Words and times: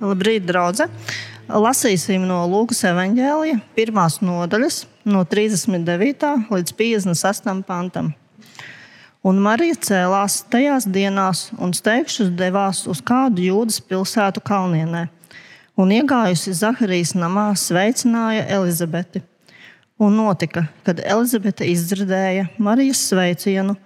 Labrīt, 0.00 0.46
draugi! 0.48 0.86
Lasīsim 1.52 2.22
no 2.24 2.38
Lūkas 2.48 2.78
evanģēlija, 2.88 3.58
pirmās 3.76 4.14
nodaļas, 4.24 4.78
no 5.04 5.26
39. 5.28 6.28
līdz 6.48 6.72
58. 6.78 7.58
pantam. 7.68 8.06
Un 9.20 9.42
Marija 9.44 9.76
cēlās 9.84 10.38
tajās 10.48 10.86
dienās 10.88 11.42
un 11.60 11.74
steigšus 11.76 12.30
devās 12.32 12.86
uz 12.88 13.02
kādu 13.04 13.44
jūdas 13.44 13.76
pilsētu 13.84 14.40
kalnienē. 14.40 15.02
Un 15.76 15.92
iegājusi 15.92 16.54
Zaharijas 16.56 17.12
namā, 17.12 17.50
sveicināja 17.60 18.46
Elizabeti. 18.56 19.20
Un 20.00 20.16
notika, 20.16 20.62
kad 20.86 21.02
Elizabete 21.04 21.68
izdzirdēja 21.68 22.46
Marijas 22.56 23.02
sveicienu, 23.10 23.76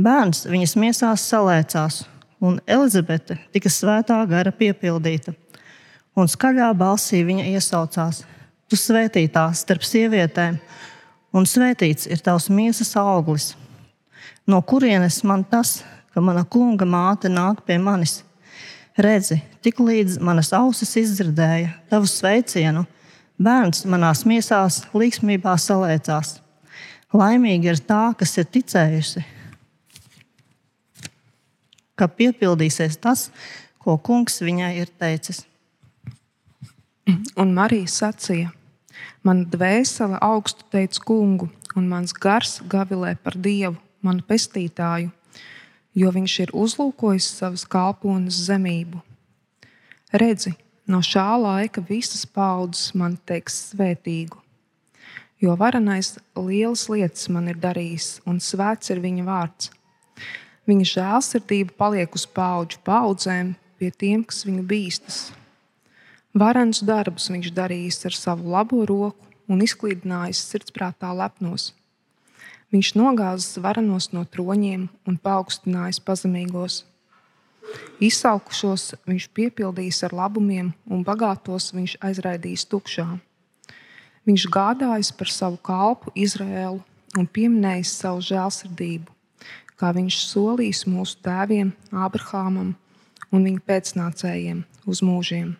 bērns 0.00 0.46
viņas 0.48 0.74
miesās 0.80 1.28
salēcās, 1.28 2.06
un 2.40 2.56
Elizabete 2.64 3.36
tika 3.52 3.68
svētā 3.68 4.22
gara 4.32 4.54
piepildīta. 4.54 5.36
Un 6.18 6.26
skaļā 6.26 6.72
balsī 6.74 7.22
viņa 7.22 7.44
iesaucās: 7.52 8.24
Tu 8.66 8.76
svētītā 8.76 9.44
starp 9.54 9.84
sievietēm, 9.86 10.58
un 11.32 11.46
svētīts 11.46 12.08
ir 12.10 12.22
tavs 12.24 12.48
miesas 12.50 12.90
auglis. 12.98 13.52
No 14.48 14.58
kurienes 14.62 15.22
man 15.22 15.44
tas, 15.44 15.82
ka 16.10 16.20
mana 16.24 16.42
kunga 16.44 16.88
māte 16.88 17.30
nāk 17.30 17.62
pie 17.66 17.78
manis? 17.78 18.22
Redzi, 18.98 19.38
tik 19.62 19.78
līdz 19.78 20.18
manas 20.24 20.50
ausis 20.56 20.96
izdzirdēja 20.98 21.70
tavu 21.90 22.08
sveicienu, 22.10 22.82
bērns 23.38 23.84
manās 23.86 24.24
miesās 24.26 24.80
līksmībā 24.90 25.54
salēcās. 25.54 26.40
Laimīgi 27.14 27.70
ir 27.70 27.78
tā, 27.78 28.08
kas 28.18 28.34
ir 28.40 28.48
ticējusi, 28.56 29.22
ka 31.94 32.10
piepildīsies 32.10 32.98
tas, 32.98 33.28
ko 33.78 33.94
kungs 34.02 34.42
viņai 34.42 34.72
ir 34.82 34.90
teicis. 34.98 35.47
Un 37.08 37.54
Marija 37.56 37.88
sacīja: 37.88 38.50
Mana 39.24 39.46
dvēsele 39.48 40.18
augstu 40.20 40.66
teica 40.68 41.00
kungu, 41.08 41.46
un 41.76 41.86
mans 41.88 42.12
gars 42.12 42.58
gavilē 42.68 43.14
par 43.22 43.36
dievu, 43.38 43.78
manu 44.04 44.24
pestītāju, 44.28 45.08
jo 45.96 46.10
viņš 46.12 46.34
ir 46.44 46.52
uzlūkojis 46.52 47.30
savas 47.38 47.64
kalpones 47.64 48.42
zemību. 48.48 49.00
Redzi, 50.12 50.52
no 50.84 51.00
šā 51.04 51.30
laika 51.40 51.80
visas 51.88 52.26
paudzes 52.26 52.92
man 52.92 53.16
teiks 53.28 53.56
svētīgu, 53.70 54.36
jo 55.40 55.56
varenais 55.56 56.16
lielas 56.36 56.86
lietas 56.92 57.28
man 57.32 57.48
ir 57.48 57.56
darījis, 57.64 58.18
un 58.28 58.36
svēts 58.36 58.92
ir 58.92 59.00
viņa 59.04 59.24
vārds. 59.24 59.72
Viņa 60.68 60.92
žēlsirdība 60.92 61.72
paliek 61.80 62.12
uz 62.12 62.28
paudžu 62.28 62.84
paudzēm 62.84 63.54
pie 63.80 63.94
tiem, 63.96 64.28
kas 64.28 64.44
viņu 64.44 64.68
bīstas. 64.68 65.28
Varens 66.38 66.84
darbus 66.86 67.24
viņš 67.32 67.48
darījis 67.56 68.04
ar 68.06 68.14
savu 68.14 68.52
labo 68.52 68.84
roku 68.86 69.26
un 69.50 69.62
izklīdinājis 69.64 70.42
sirdsprātā 70.52 71.10
lepnos. 71.16 71.72
Viņš 72.70 72.92
nogāzis 73.00 73.58
varenos 73.64 74.10
no 74.12 74.22
troņiem 74.28 74.84
un 75.08 75.16
paaugstinājis 75.24 75.98
pazemīgos. 76.04 76.82
Izsalkušos 78.04 78.92
viņš 79.08 79.28
piepildījis 79.34 80.02
ar 80.06 80.14
labumiem, 80.20 80.70
un 80.86 81.02
bagātos 81.04 81.72
viņš 81.74 81.96
aizraidījis 82.06 82.68
tukšā. 82.70 83.08
Viņš 84.28 84.48
gādājis 84.54 85.10
par 85.18 85.32
savu 85.32 85.58
kalpu 85.64 86.12
Izraēlu 86.14 86.84
un 87.18 87.26
pieminējis 87.26 87.98
savu 88.04 88.22
žēlsirdību, 88.28 89.08
kā 89.80 89.90
viņš 89.96 90.20
solījis 90.28 90.86
mūsu 90.86 91.18
tēviem, 91.24 91.72
Abrahamam 91.90 92.76
un 93.32 93.48
viņa 93.48 93.64
pēcnācējiem 93.64 94.62
uz 94.86 95.02
mūžiem. 95.02 95.56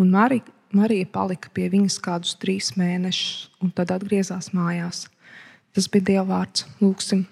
Un 0.00 0.10
Marija, 0.10 0.46
Marija 0.74 1.06
palika 1.12 1.50
pie 1.54 1.68
viņas 1.72 2.00
kādus 2.02 2.34
trīs 2.40 2.72
mēnešus, 2.78 3.48
un 3.62 3.70
tad 3.70 3.94
atgriezās 3.94 4.50
mājās. 4.56 5.06
Tas 5.74 5.88
bija 5.90 6.08
Dieva 6.10 6.26
vārds. 6.32 6.66
Lūksim. 6.82 7.24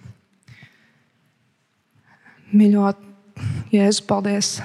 Mīļot, 2.53 2.99
Jēzu, 3.73 4.07
paldies, 4.07 4.57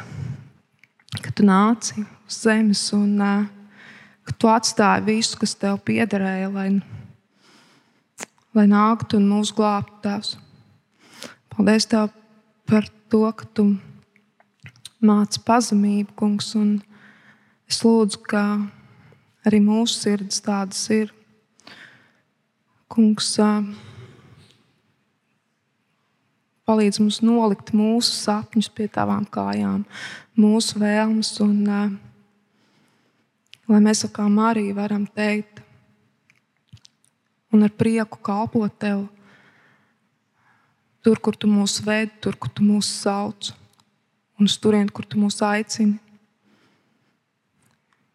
ka 1.23 1.31
tu 1.33 1.45
nāci 1.47 2.01
uz 2.01 2.41
zemes 2.43 2.81
un 2.93 3.13
uh, 3.23 3.45
ka 4.27 4.35
tu 4.35 4.51
atstāji 4.51 5.05
visu, 5.07 5.39
kas 5.39 5.55
tev 5.55 5.79
piederēja, 5.87 6.49
lai, 6.51 6.67
lai 8.57 8.65
nāktu 8.67 9.21
un 9.21 9.29
mūs 9.31 9.53
glābtu. 9.55 9.95
Tēvs. 10.03 10.33
Paldies 11.55 11.87
tev 11.89 12.11
par 12.67 12.89
to, 13.11 13.23
ka 13.39 13.47
tu 13.55 13.69
māci 14.99 15.41
pazemību, 15.47 16.11
kungs. 16.19 16.51
Un, 16.59 16.77
Es 17.67 17.81
lūdzu, 17.83 18.21
ka 18.23 18.43
arī 19.47 19.59
mūsu 19.63 19.99
sirds 19.99 20.39
tādas 20.43 20.79
ir. 20.93 21.11
Kungs, 22.87 23.33
palīdz 26.67 27.01
mums 27.03 27.19
nolikt 27.23 27.73
mūsu 27.75 28.15
sapņus 28.15 28.71
pie 28.75 28.87
tavām 28.91 29.27
kājām, 29.27 29.83
mūsu 30.39 30.79
vēlmes, 30.79 31.33
un 31.43 31.59
lai 33.67 33.83
mēs 33.83 34.07
kā 34.15 34.25
Marija 34.31 34.75
varam 34.79 35.03
teikt 35.07 35.61
un 37.51 37.63
ar 37.67 37.71
prieku 37.75 38.19
kalpot 38.23 38.73
tev 38.79 39.05
tur, 41.03 41.19
kur 41.23 41.35
tu 41.39 41.47
mūs 41.47 41.79
ved, 41.85 42.11
tur, 42.23 42.35
kur 42.35 42.51
tu 42.51 42.65
mūs 42.67 42.89
sauc, 43.03 43.53
un 44.39 44.49
uz 44.49 44.57
turieni, 44.59 44.91
kur 44.91 45.07
tu 45.07 45.19
mūs 45.21 45.39
aicini. 45.45 45.95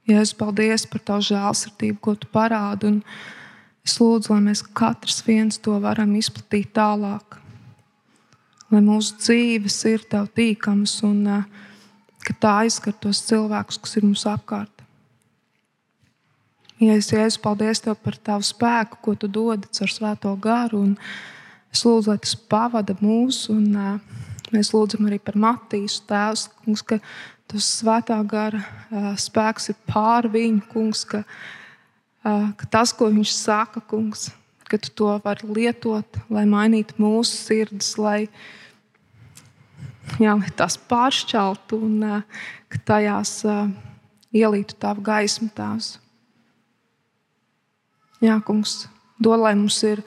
Jēzus, 0.09 0.35
paldies 0.35 0.83
par 0.91 1.03
tavu 1.07 1.23
žēlsirdību, 1.29 1.99
ko 2.03 2.17
tu 2.19 2.27
parādi. 2.35 2.91
Un 2.91 3.03
es 3.87 3.95
lūdzu, 4.03 4.33
lai 4.35 4.41
mēs 4.49 4.65
katrs 4.75 5.21
viens 5.27 5.61
to 5.63 5.77
varam 5.83 6.17
izplatīt 6.19 6.73
tālāk. 6.75 7.39
Lai 8.73 8.81
mūsu 8.83 9.19
dzīves 9.21 9.77
ir 9.93 10.03
tev 10.11 10.27
tīkamas 10.35 10.97
un 11.07 11.21
uh, 11.29 11.45
ka 12.27 12.35
tā 12.35 12.55
aizskar 12.65 12.97
tos 12.99 13.21
cilvēkus, 13.29 13.79
kas 13.83 13.99
ir 13.99 14.07
mums 14.09 14.25
apkārt. 14.27 14.71
Jēzus, 16.83 17.13
Jēzus, 17.15 17.39
paldies 17.43 17.83
tev 17.85 17.95
par 18.03 18.19
tavu 18.19 18.47
spēku, 18.47 18.99
ko 19.05 19.15
tu 19.15 19.31
dod 19.31 19.69
ar 19.71 19.93
svēto 19.93 20.33
garu. 20.43 20.83
Es 21.71 21.85
lūdzu, 21.87 22.11
lai 22.11 22.19
tas 22.25 22.35
pavada 22.35 22.97
mūs. 22.99 23.45
Un, 23.55 23.69
uh, 23.79 24.32
mēs 24.53 24.73
lūdzam 24.75 25.09
arī 25.09 25.19
par 25.23 25.39
Matīsu 25.41 26.05
tēvs, 26.09 26.49
ka 26.89 26.99
tas 27.51 27.69
svētā 27.81 28.19
gara 28.29 28.63
spēks 29.21 29.73
ir 29.73 29.79
pār 29.89 30.29
viņu, 30.33 30.63
kungs, 30.73 31.05
ka, 31.09 31.23
ka 32.23 32.71
tas, 32.73 32.95
ko 32.97 33.11
viņš 33.13 33.35
saka, 33.37 33.83
kungs, 33.89 34.31
ka 34.69 34.81
tu 34.81 34.93
to 35.03 35.13
vari 35.25 35.49
lietot, 35.59 36.21
lai 36.33 36.47
mainītu 36.49 36.97
mūsu 37.03 37.37
sirdis, 37.37 37.95
lai, 38.01 38.29
jā, 40.21 40.37
lai 40.37 40.53
tās 40.57 40.79
pāršķeltu 40.89 41.81
un 41.89 41.99
ka 42.73 42.85
tajās 42.93 43.41
ielītu 44.33 44.79
tavu 44.81 45.05
gaismu 45.05 45.51
tās. 45.53 45.97
Jā, 48.23 48.39
kungs, 48.47 48.87
dod, 49.19 49.43
lai 49.43 49.57
mums 49.59 49.81
ir 49.85 50.01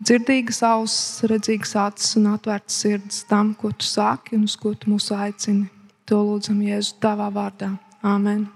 dzirdīgas 0.00 0.62
ausis, 0.66 1.24
redzīgas 1.28 1.74
acis 1.78 2.16
un 2.20 2.30
atvērtas 2.32 2.80
sirds 2.82 3.24
tam, 3.28 3.52
ko 3.54 3.72
tu 3.72 3.86
saki 3.86 4.38
un 4.38 4.46
uz 4.48 4.56
ko 4.60 4.72
tu 4.74 4.90
mūs 4.92 5.10
aicini. 5.14 5.68
To 6.10 6.22
lūdzam 6.26 6.62
Jēzu 6.64 6.96
tavā 7.02 7.28
vārdā. 7.30 7.74
Āmen. 8.02 8.48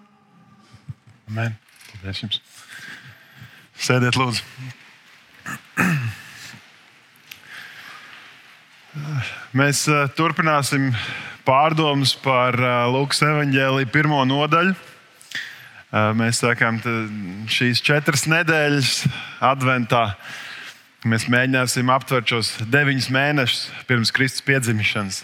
Amen. 1.31 1.55
Paldies 1.91 2.22
jums. 2.25 2.41
Sēdiet, 3.84 4.16
lūdzu. 4.19 4.43
Mēs 9.55 9.84
uh, 9.91 10.06
turpināsim 10.15 10.93
pārdomas 11.47 12.15
par 12.22 12.56
uh, 12.59 12.87
Lūkas 12.94 13.22
evanģēlīju 13.26 13.91
pirmo 13.94 14.22
nodaļu. 14.26 14.75
Uh, 14.75 16.11
mēs 16.19 16.41
sākām 16.43 16.81
šīs 17.50 17.82
četras 17.85 18.26
nedēļas 18.31 19.05
adventā. 19.44 20.08
Mēs 21.05 21.27
mēģināsim 21.29 21.91
aptvert 21.93 22.31
šos 22.33 22.51
deviņus 22.73 23.11
mēnešus 23.12 23.65
pirms 23.85 24.12
Kristus 24.15 24.41
piedzimšanas. 24.47 25.19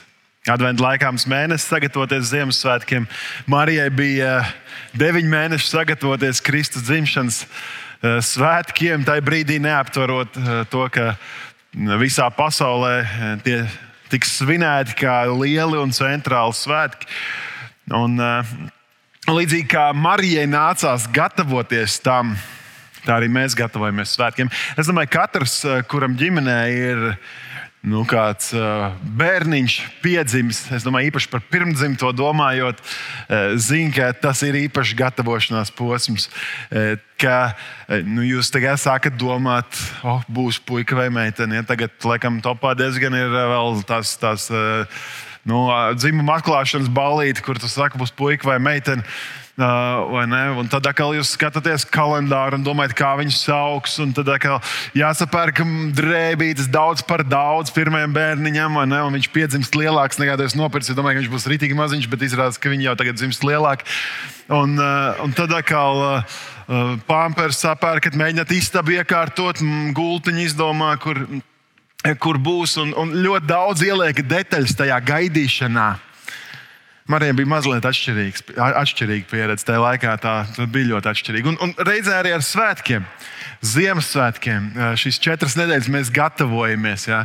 Adventu 0.48 0.84
laikā 0.84 1.08
mums 1.08 1.24
mēnesis 1.28 1.70
sagatavoties 1.72 2.30
Ziemassvētkiem. 2.30 3.06
Marijai 3.48 3.86
bija 3.92 4.34
eh, 4.42 4.50
deviņi 5.00 5.32
mēneši 5.32 5.70
sagatavoties 5.70 6.42
Kristus 6.44 6.84
dzimšanas 6.84 7.38
eh, 7.44 8.18
svētkiem. 8.24 9.06
Tajā 9.08 9.24
brīdī 9.24 9.56
neaptverot 9.64 10.36
eh, 10.36 10.50
to, 10.72 10.84
ka 10.92 11.14
visā 12.00 12.28
pasaulē 12.34 12.94
tie 13.44 13.62
tiks 14.12 14.36
svinēti 14.42 14.98
kā 15.00 15.22
lieli 15.32 15.80
un 15.80 15.96
centrāli 15.96 16.56
svētki. 16.56 17.08
Un, 17.96 18.20
līdzīgi 19.30 19.68
kā 19.70 19.90
Marijai 19.96 20.48
nācās 20.50 21.06
gatavoties 21.14 22.00
tam, 22.04 22.34
tā 23.06 23.18
arī 23.18 23.30
mēs 23.32 23.56
gatavojamies 23.58 24.16
svētkiem. 24.16 24.50
Es 24.78 24.90
domāju, 24.90 25.12
ka 25.12 25.26
katrs, 25.26 25.60
kuram 25.90 26.16
ģimenē 26.18 26.58
ir 26.72 27.06
nu, 27.80 28.02
kāds 28.04 28.50
uh, 28.52 28.90
bērniņš 29.16 29.76
piedzimis, 30.02 30.66
es 30.76 30.84
domāju, 30.84 31.08
īpaši 31.08 31.30
par 31.32 31.40
pirmdzimto 31.48 32.10
domājot, 32.12 32.82
uh, 32.82 33.54
zina, 33.56 33.92
ka 33.94 34.10
tas 34.28 34.42
ir 34.44 34.58
īpaši 34.66 34.98
gatavošanās 34.98 35.72
posms. 35.78 36.28
Ka 37.20 37.38
nu, 38.04 38.22
jūs 38.24 38.52
tagad 38.52 38.80
sākat 38.80 39.16
domāt, 39.20 39.80
oh, 40.04 40.20
būs 40.28 40.60
puika 40.64 40.96
vai 40.96 41.08
meitene. 41.12 41.58
Ja, 41.60 41.64
tagad, 41.68 41.96
laikam, 42.04 42.38
topā 42.44 42.74
diezgan 42.76 43.16
ir 43.16 43.32
vēl 43.32 43.82
tās 43.88 44.46
uh, 44.52 45.02
nu, 45.48 45.64
dzimuma 45.96 46.38
atklāšanas 46.40 46.90
balīti, 46.92 47.44
kur 47.44 47.60
tas 47.60 47.76
saka, 47.76 48.00
būs 48.00 48.12
puika 48.16 48.48
vai 48.48 48.58
meitene. 48.62 49.04
Uh, 49.60 50.60
tad 50.72 50.86
atkal 50.88 51.12
jūs 51.12 51.34
skatāties 51.34 51.84
kalendāru 51.92 52.56
un 52.56 52.62
domājat, 52.64 52.94
kā 52.96 53.10
viņus 53.18 53.42
sauks. 53.44 53.98
Tad 54.16 54.30
atkal 54.32 54.60
jāsapērk 54.96 55.60
drēbītes 55.96 56.70
daudz 56.72 57.04
par 57.04 57.26
daudz 57.28 57.72
pirmajam 57.76 58.14
bērniņam, 58.16 58.78
un 58.86 59.18
viņš 59.18 59.28
piedzimst 59.34 59.76
lielāks 59.76 60.20
nekā 60.22 60.38
tas 60.40 60.56
nopircis. 60.56 60.94
Es 60.94 60.96
domāju, 60.96 61.18
ka 61.18 61.24
viņš 61.24 61.34
būs 61.34 61.48
rītīgi 61.52 61.76
maziņš, 61.76 62.08
bet 62.08 62.24
izrādās, 62.24 62.56
ka 62.56 62.72
viņi 62.72 62.88
jau 62.88 62.96
tagad 63.02 63.20
dzimst 63.20 63.44
lielāki. 63.44 63.84
Un, 64.48 64.78
uh, 64.80 65.20
un 65.26 65.36
tad 65.36 65.52
atkal. 65.56 66.06
Uh, 66.06 66.40
Pāmpers 67.08 67.58
sapērkat, 67.64 68.14
mēģināt 68.14 68.52
istabu 68.54 68.92
iekārtot, 68.94 69.58
gultiņu 69.96 70.44
izdomā, 70.44 70.92
kur, 71.02 71.18
kur 72.22 72.38
būs. 72.38 72.76
Un, 72.78 72.92
un 72.94 73.10
ļoti 73.24 73.50
daudz 73.50 73.82
ieliek 73.82 74.22
detaļas 74.22 74.76
tajā 74.78 75.00
gaidīšanā. 75.08 75.88
Marijai 77.10 77.34
bija 77.40 77.50
mazliet 77.50 77.86
atšķirīga 77.86 79.26
pieredze. 79.30 79.66
Tajā 79.66 79.82
laikā 79.82 80.14
tā 80.22 80.34
bija 80.70 80.92
ļoti 80.94 81.10
atšķirīga. 81.12 81.52
Un, 81.52 81.58
un 81.66 81.74
reizē 81.86 82.20
arī 82.20 82.34
ar 82.36 82.44
svētkiem. 82.46 83.06
Ziemassvētkiem. 83.60 84.70
Šīs 84.96 85.18
četras 85.20 85.52
nedēļas 85.58 85.88
mēs 85.92 86.10
gatavojamies. 86.16 87.02
Ja? 87.10 87.18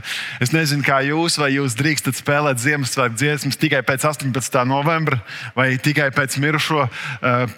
Es 0.44 0.52
nezinu, 0.52 0.84
kā 0.84 0.98
jūs, 1.08 1.38
vai 1.40 1.54
jūs 1.54 1.78
drīkstat 1.80 2.18
spēlēt 2.20 2.60
Ziemassvētku 2.60 3.16
dziesmas 3.16 3.60
tikai 3.62 3.80
pēc 3.88 4.04
18. 4.10 4.58
novembra, 4.68 5.22
vai 5.56 5.70
tikai 5.80 6.10
pēc 6.16 6.36
mirušo 6.44 6.82
uh, 6.84 7.56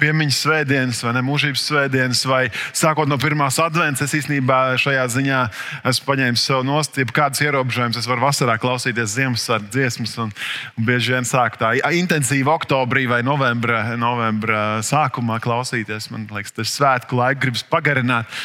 piemiņas 0.00 0.40
svētdienas, 0.44 1.00
vai 1.06 1.14
ne 1.16 1.22
mūžības 1.24 1.64
svētdienas, 1.70 2.24
vai 2.28 2.42
sākot 2.76 3.08
no 3.08 3.16
pirmās 3.20 3.56
adventas. 3.64 4.04
Es 4.10 4.18
īstenībā 4.20 4.76
šajā 4.80 5.06
ziņā 5.16 5.40
esmu 5.88 6.10
paņēmis 6.10 6.44
sev 6.44 6.66
nost, 6.68 7.00
ja 7.00 7.08
kādas 7.08 7.40
ierobežojumus. 7.46 8.02
Es 8.02 8.10
varu 8.10 8.26
vasarā 8.26 8.58
klausīties 8.60 9.16
Ziemassvētku 9.16 9.72
dziesmas, 9.72 10.18
un, 10.20 10.36
un 10.76 10.90
bieži 10.90 11.16
vien 11.16 11.27
sāku 11.28 11.60
tā 11.60 11.74
intensīvi 11.98 12.48
oktobrī 12.52 13.04
vai 13.10 13.20
novembra, 13.26 13.84
novembra 14.00 14.80
sākumā 14.84 15.38
klausīties. 15.44 16.10
Man 16.14 16.26
liekas, 16.32 16.56
tas 16.56 16.72
svētku 16.74 17.18
laiks 17.18 17.42
gribas 17.42 17.64
pagarināt. 17.68 18.40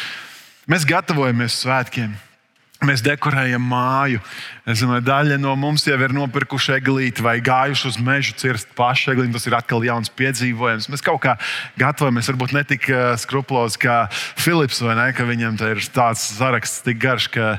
Mēs 0.69 0.85
gatavojamies 0.87 1.57
svētkiem. 1.63 2.13
Mēs 2.83 2.99
dekorējam 3.03 3.63
māju. 3.63 4.19
Es 4.67 4.81
domāju, 4.83 5.05
daļa 5.07 5.37
no 5.39 5.53
mums 5.59 5.85
jau 5.87 5.95
ir 5.95 6.13
nopirkuši 6.15 6.75
eglīti 6.77 7.23
vai 7.23 7.37
gājuši 7.43 7.87
uz 7.89 7.99
mežu, 8.03 8.35
cirst 8.39 8.71
pašu 8.75 9.13
eglīti. 9.13 9.31
Tas 9.37 9.47
ir 9.47 9.55
atkal 9.55 9.85
jauns 9.87 10.11
piedzīvojums. 10.11 10.89
Mēs 10.91 11.05
kaut 11.05 11.21
kā 11.23 11.37
gatavojamies, 11.79 12.31
varbūt 12.33 12.55
ne 12.57 12.63
tik 12.67 12.89
eh, 12.91 13.03
skruplos 13.19 13.79
kā 13.79 14.03
Filips, 14.11 14.83
vai 14.83 14.97
ne? 14.99 15.09
Ka 15.15 15.27
viņam 15.27 15.59
ir 15.71 15.83
tāds 15.95 16.25
saraksts 16.35 16.83
tik 16.83 16.99
garš, 17.03 17.29
ka 17.31 17.53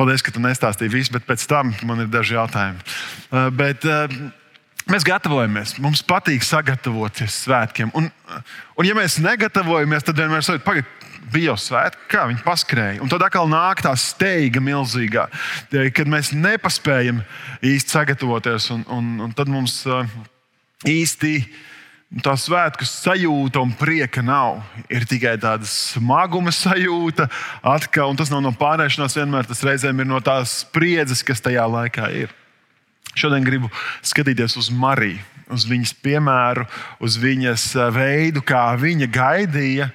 paldies, 0.00 0.24
ka 0.24 0.32
tu 0.32 0.40
nestāstīji 0.40 0.94
visu, 0.94 1.12
bet 1.12 1.28
pēc 1.28 1.44
tam 1.50 1.74
man 1.84 2.06
ir 2.06 2.12
daži 2.12 2.38
jautājumi. 2.38 2.84
Eh, 3.30 3.50
bet, 3.52 3.84
uh, 3.84 4.20
Mēs 4.90 5.04
gatavojamies, 5.06 5.76
mums 5.78 6.00
patīk 6.02 6.42
sagatavoties 6.42 7.44
svētkiem. 7.44 7.92
Un, 7.94 8.08
un 8.74 8.86
ja 8.88 8.94
mēs 8.96 9.20
negatavojamies, 9.22 10.02
tad 10.02 10.18
vienmēr 10.18 10.42
sakām, 10.42 10.64
pagaidi, 10.64 11.10
bija 11.30 11.52
jau 11.52 11.56
svētki, 11.60 12.08
kā 12.10 12.24
viņi 12.26 12.42
paskrēja. 12.42 12.98
Un 13.04 13.12
tad 13.12 13.22
atkal 13.22 13.46
nāk 13.50 13.84
tā 13.84 13.92
steiga 14.00 14.62
milzīgā, 14.64 15.28
kad 15.94 16.10
mēs 16.10 16.32
nepaspējam 16.34 17.20
īsti 17.70 17.94
sagatavoties. 17.94 18.70
Un, 18.74 18.82
un, 18.90 19.12
un 19.28 19.36
tad 19.36 19.52
mums 19.52 19.84
īsti 20.88 21.34
tā 22.18 22.34
svētku 22.34 22.86
sajūta 22.88 23.62
un 23.62 23.70
prieka 23.78 24.22
nav. 24.24 24.58
Ir 24.90 25.06
tikai 25.08 25.36
tāda 25.40 25.68
smaguma 25.68 26.50
sajūta, 26.54 27.28
atkal, 27.62 28.10
un 28.10 28.18
tas 28.18 28.32
nav 28.32 28.42
no 28.42 28.50
pārēšanās 28.58 29.14
vienmēr, 29.20 29.46
tas 29.46 29.62
reizēm 29.66 30.02
ir 30.02 30.10
no 30.10 30.18
tās 30.24 30.60
spriedzes, 30.64 31.22
kas 31.26 31.42
tajā 31.44 31.66
laikā 31.70 32.10
ir. 32.24 32.34
Šodien 33.14 33.46
gribu 33.46 33.70
skatīties 34.06 34.56
uz 34.58 34.70
Mariju, 34.74 35.22
uz 35.50 35.66
viņas 35.70 35.94
piemēru, 36.02 36.66
uz 37.02 37.16
viņas 37.18 37.70
eh, 37.76 37.88
veidu, 37.94 38.42
kā 38.46 38.68
viņa 38.78 39.10
gaidīja. 39.10 39.90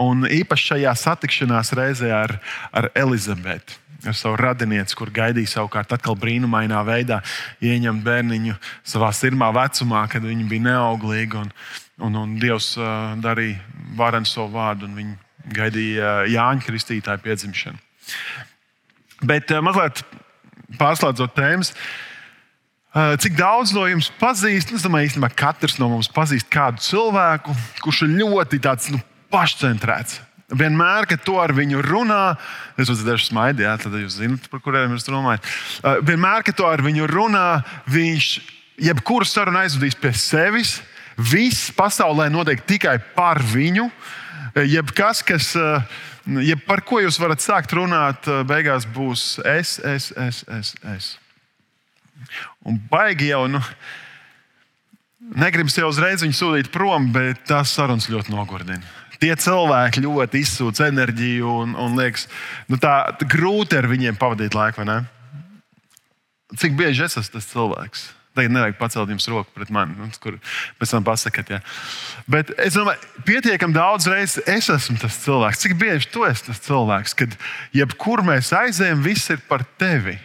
Un 0.00 0.22
īpaši 0.24 0.70
šajā 0.70 0.92
satikšanās 0.96 1.74
reizē 1.76 2.12
ar, 2.14 2.36
ar 2.72 2.88
Elizabeti, 2.96 3.74
ar 4.06 4.16
savu 4.16 4.38
radinieci, 4.40 4.96
kur 4.96 5.12
gaidīja 5.14 5.56
savukārt 5.56 5.92
atkal 5.96 6.16
brīnumainā 6.18 6.80
veidā 6.86 7.20
ieņemt 7.64 8.04
bērniņu 8.06 8.56
savā 8.86 9.10
sirmā 9.16 9.50
vecumā, 9.56 10.06
kad 10.10 10.24
viņa 10.24 10.46
bija 10.50 10.66
neauglīga. 10.70 11.44
Un, 11.44 11.52
un, 12.06 12.20
un 12.22 12.36
Dievs 12.40 12.72
uh, 12.80 13.16
darīja 13.20 13.60
varenu 13.98 14.28
savu 14.28 14.54
vārdu, 14.56 14.88
un 14.88 14.96
viņa 14.96 15.54
gaidīja 15.56 16.14
uh, 16.24 16.30
Jāņa 16.32 16.66
Kristītāja 16.66 17.20
piedzimšanu. 17.24 17.80
Bet 19.26 19.52
uh, 19.52 19.60
mazliet 19.64 20.04
pārslēdzot 20.80 21.36
tēmas. 21.36 21.74
Cik 22.90 23.36
daudz 23.38 23.70
no 23.70 23.84
jums 23.86 24.08
pazīst? 24.18 24.72
Es 24.74 24.82
domāju, 24.82 25.20
ka 25.22 25.28
katrs 25.52 25.76
no 25.78 25.86
mums 25.92 26.08
pazīst 26.10 26.48
kādu 26.50 26.82
cilvēku, 26.82 27.54
kurš 27.84 28.00
ir 28.08 28.16
ļoti 28.18 28.58
tāds, 28.64 28.88
nu, 28.90 28.98
pašcentrēts. 29.30 30.18
Vienmēr, 30.50 31.06
kad 31.06 31.22
to 31.22 31.36
ar 31.38 31.52
viņu 31.54 31.82
runā, 31.86 32.34
es 32.74 32.90
uzdevu 32.90 33.12
dažus 33.12 33.28
smaidus, 33.30 33.62
ja, 33.62 33.76
tad 33.78 33.94
jūs 33.94 34.18
zināt, 34.18 34.48
par 34.50 34.62
kuriem 34.64 34.96
es 34.96 35.06
runāju. 35.06 35.42
Eh, 35.84 36.00
vienmēr, 36.06 36.42
kad 36.46 36.58
to 36.58 36.66
ar 36.66 36.82
viņu 36.82 37.06
runā, 37.10 37.62
viņš 37.90 38.30
jebkuru 38.90 39.28
sarunu 39.28 39.62
aizvedīs 39.62 39.98
pie 40.00 40.12
sevis. 40.16 40.80
Viss 41.20 41.70
pasaulē 41.76 42.30
notiek 42.32 42.62
tikai 42.66 42.96
par 43.14 43.38
viņu. 43.38 43.86
Eh, 44.56 44.66
jebkas, 44.74 45.22
kas, 45.22 45.54
jeb 46.26 46.66
par 46.66 46.82
ko 46.82 46.98
jūs 47.04 47.20
varat 47.22 47.44
sākt 47.44 47.74
runāt, 47.76 48.26
beigās 48.48 48.88
būs 48.90 49.38
es, 49.46 49.78
es, 49.78 50.12
es, 50.16 50.44
es. 50.58 50.74
es. 50.96 51.10
Un 52.66 52.76
baigi 52.90 53.30
jau, 53.30 53.46
nu, 53.48 53.60
negribas 55.40 55.78
jau 55.78 55.88
uzreiz 55.90 56.24
viņu 56.24 56.36
sūtīt 56.36 56.72
prom, 56.74 57.10
bet 57.14 57.46
tās 57.48 57.72
sarunas 57.76 58.10
ļoti 58.10 58.34
nogurdina. 58.34 58.99
Tie 59.20 59.34
cilvēki 59.36 60.04
ļoti 60.06 60.40
izsūta 60.40 60.88
enerģiju 60.88 61.50
un, 61.64 61.74
un 61.76 61.98
liekas, 61.98 62.24
nu, 62.70 62.78
tā 62.80 63.12
grūti 63.28 63.76
ar 63.76 63.88
viņiem 63.90 64.16
pavadīt 64.20 64.56
laiku. 64.56 64.86
Cik 66.56 66.78
bieži 66.78 67.04
es 67.06 67.18
esmu 67.20 67.36
tas 67.36 67.50
cilvēks? 67.52 68.06
Tagad 68.30 68.54
nevajag 68.54 68.76
pacelt 68.78 69.10
jums 69.10 69.26
roku 69.28 69.50
pret 69.52 69.72
mani, 69.74 69.96
nu, 69.98 70.06
kur 70.22 70.36
pēc 70.78 70.94
tam 70.94 71.04
pasakat. 71.04 71.50
Ja. 71.50 71.58
Bet 72.30 72.52
es 72.62 72.76
domāju, 72.78 73.02
pietiekami 73.26 73.74
daudz 73.74 74.06
reizes 74.10 74.38
es 74.48 74.70
esmu 74.70 75.00
tas 75.02 75.18
cilvēks. 75.24 75.60
Cik 75.64 75.74
bieži 75.80 76.08
tu 76.14 76.22
esi 76.28 76.46
tas 76.46 76.62
cilvēks, 76.62 77.16
kad 77.18 77.34
jebkur 77.76 78.22
mēs 78.26 78.52
aizējam, 78.54 79.02
viss 79.02 79.32
ir 79.34 79.42
par 79.50 79.66
tevi. 79.82 80.16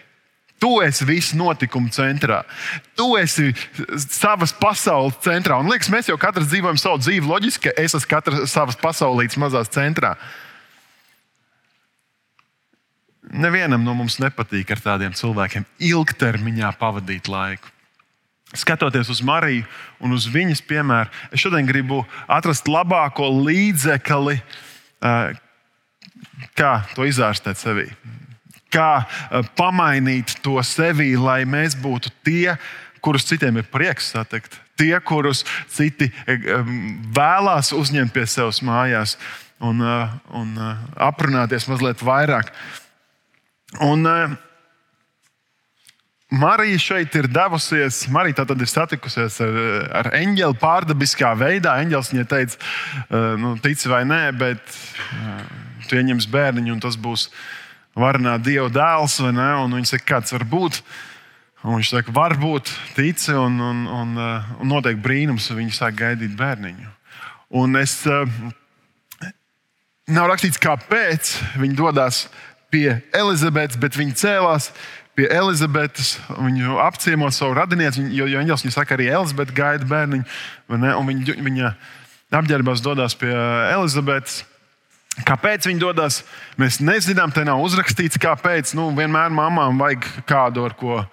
Tu 0.60 0.72
esi 0.86 1.06
visu 1.06 1.36
notikumu 1.36 1.92
centrā. 1.92 2.40
Tu 2.96 3.06
esi 3.20 3.52
savas 4.08 4.54
pasaules 4.56 5.18
centrā. 5.24 5.60
Un 5.60 5.70
liekas, 5.72 5.92
mēs 5.92 6.08
jau 6.08 6.16
katrs 6.20 6.48
dzīvojam 6.48 6.80
savu 6.80 7.02
dzīvi 7.04 7.28
loģiski, 7.28 7.68
ka 7.68 7.76
es 7.82 7.96
esmu 7.98 8.10
katrs 8.14 8.56
savas 8.56 8.80
pasaulītes 8.80 9.40
mazās 9.42 9.72
centrā. 9.74 10.16
Nevienam 13.36 13.84
no 13.84 13.96
mums 13.98 14.20
nepatīk 14.22 14.72
ar 14.72 14.84
tādiem 14.84 15.16
cilvēkiem 15.18 15.66
ilgtermiņā 15.92 16.72
pavadīt 16.80 17.28
laiku. 17.28 17.72
Skatoties 18.56 19.10
uz 19.12 19.20
Mariju 19.26 19.66
un 20.00 20.14
uz 20.16 20.30
viņas 20.32 20.62
piemēru, 20.64 21.12
es 21.34 21.42
šodien 21.42 21.68
gribu 21.68 22.06
atrast 22.32 22.70
labāko 22.72 23.28
līdzekli, 23.44 24.38
eh, 24.40 25.34
kā 26.56 26.76
to 26.96 27.10
izārstēt 27.10 27.60
sevī 27.60 27.90
kā 28.76 28.92
eh, 29.06 29.48
pamainīt 29.58 30.38
to 30.46 30.60
sevi, 30.66 31.14
lai 31.20 31.44
mēs 31.48 31.78
būtu 31.80 32.12
tie, 32.26 32.56
kurus 33.04 33.28
citiem 33.30 33.62
ir 33.62 33.68
prieks 33.72 34.12
satikt, 34.16 34.60
tie, 34.80 34.94
kurus 35.06 35.46
citi 35.72 36.12
eh, 36.28 36.48
vēlās 37.16 37.74
uzņemt 37.76 38.16
pie 38.16 38.26
sevis 38.30 38.64
mājās 38.66 39.18
un, 39.64 39.84
eh, 39.84 40.18
un 40.36 40.58
aprunāties 40.96 41.70
mazliet 41.72 42.04
vairāk. 42.06 42.52
Un, 43.84 44.08
Marija 46.36 46.80
šeit 46.82 47.14
ir 47.16 47.28
devusies, 47.32 48.00
Marija 48.12 48.44
tad 48.50 48.60
ir 48.60 48.68
satikusies 48.68 49.38
ar, 49.46 49.58
ar 50.02 50.08
eņģeli 50.18 50.58
pārdabiskā 50.60 51.30
veidā. 51.38 51.76
Eņģelis 51.84 52.10
viņai 52.12 52.26
teica, 52.32 52.72
nu, 53.40 53.54
tici 53.64 53.92
vai 53.92 54.02
nē, 54.10 54.24
bet 54.36 54.74
tu 55.86 56.00
ieņemsi 56.00 56.32
bērniņu 56.34 56.74
un 56.76 56.82
tas 56.84 56.98
būs 57.00 57.28
varenā 57.96 58.36
Dieva 58.44 58.70
dēls, 58.72 59.20
vai 59.24 59.34
ne? 59.36 59.50
Un 59.64 59.78
viņi 59.80 59.94
saka, 59.94 60.08
kāds 60.16 60.36
var 60.36 60.46
būt. 60.52 60.82
Un 61.66 61.80
viņš 61.80 61.94
saka, 61.96 62.14
varbūt 62.14 62.70
tici, 62.98 63.32
un, 63.34 63.58
un, 63.58 63.86
un, 63.90 64.12
uh, 64.20 64.52
un 64.62 64.70
notiek 64.70 65.00
brīnums, 65.02 65.48
un 65.50 65.64
viņi 65.64 65.74
sāk 65.74 65.98
gaidīt 66.04 66.36
bērniņu. 66.38 66.92
Un 67.58 67.80
es, 67.80 67.98
uh, 68.10 68.28
nav 70.12 70.30
rakstīts, 70.30 70.62
kāpēc 70.62 71.34
viņi 71.58 71.80
dodas 71.80 72.26
pie 72.74 73.00
Elizabetes, 73.16 73.80
bet 73.82 73.98
viņi 73.98 74.18
cēlās 74.20 74.70
pie 75.16 75.30
Elizabetes, 75.32 76.18
viņu 76.36 76.78
apciemo 76.84 77.30
savu 77.32 77.56
radinieci, 77.56 78.04
jo, 78.14 78.28
jo 78.28 78.42
Eņģels 78.42 78.66
viņai 78.66 78.76
saka, 78.76 78.98
arī 78.98 79.08
Elizabete 79.16 79.56
gaida 79.56 79.88
bērniņu, 79.88 80.26
viņa, 80.70 81.38
viņa 81.46 81.72
apģērbās 82.36 82.84
dodas 82.84 83.16
pie 83.18 83.32
Elizabetes. 83.72 84.44
Kāpēc 85.24 85.70
viņi 85.70 85.80
dodas? 85.80 86.24
Mēs 86.60 86.82
nezinām, 86.84 87.32
te 87.32 87.46
nav 87.48 87.62
uzrakstīts, 87.64 88.20
kāpēc. 88.20 88.74
Nu, 88.76 88.90
vienmēr 88.98 89.32
mamām 89.32 89.80
vajag 89.80 90.08
kādu, 90.28 90.66
ar 90.68 90.76
ko 90.76 91.04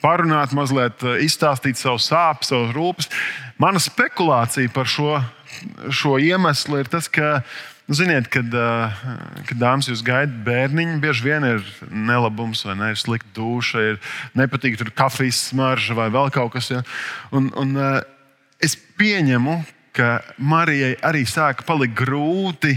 parunāt, 0.00 0.54
mazliet 0.56 1.04
eh, 1.04 1.20
izstāstīt 1.26 1.76
savu 1.76 2.00
sāpes, 2.00 2.48
savus 2.54 2.72
rūpes. 2.76 3.10
Mana 3.60 3.82
spekulācija 3.82 4.72
par 4.72 4.88
šo, 4.88 5.18
šo 5.92 6.16
iemeslu 6.22 6.80
ir 6.80 6.88
tas, 6.92 7.10
ka 7.12 7.42
Nu, 7.90 7.96
ziniet, 7.98 8.28
kad, 8.30 8.46
kad 9.48 9.58
dāmas 9.58 9.88
jūs 9.90 10.04
gaidat 10.06 10.36
bērniņu, 10.46 11.00
bieži 11.02 11.24
vien 11.24 11.42
ir 11.42 11.64
nelabums, 11.90 12.60
vai 12.62 12.76
ne, 12.78 12.92
ir 12.94 13.00
slikta 13.00 13.32
duša, 13.34 13.82
ir 13.82 13.96
nepatīk 14.38 14.76
tur 14.78 14.92
kafijas 14.94 15.40
smarža 15.48 15.96
vai 15.98 16.06
vēl 16.14 16.30
kaut 16.30 16.52
kas. 16.54 16.68
Ja? 16.70 16.84
Un, 17.34 17.48
un, 17.58 17.74
es 18.62 18.76
pieņemu, 18.94 19.56
ka 19.98 20.20
Marijai 20.38 20.92
arī 21.02 21.24
sāka 21.26 21.66
palikt 21.66 21.98
grūti 21.98 22.76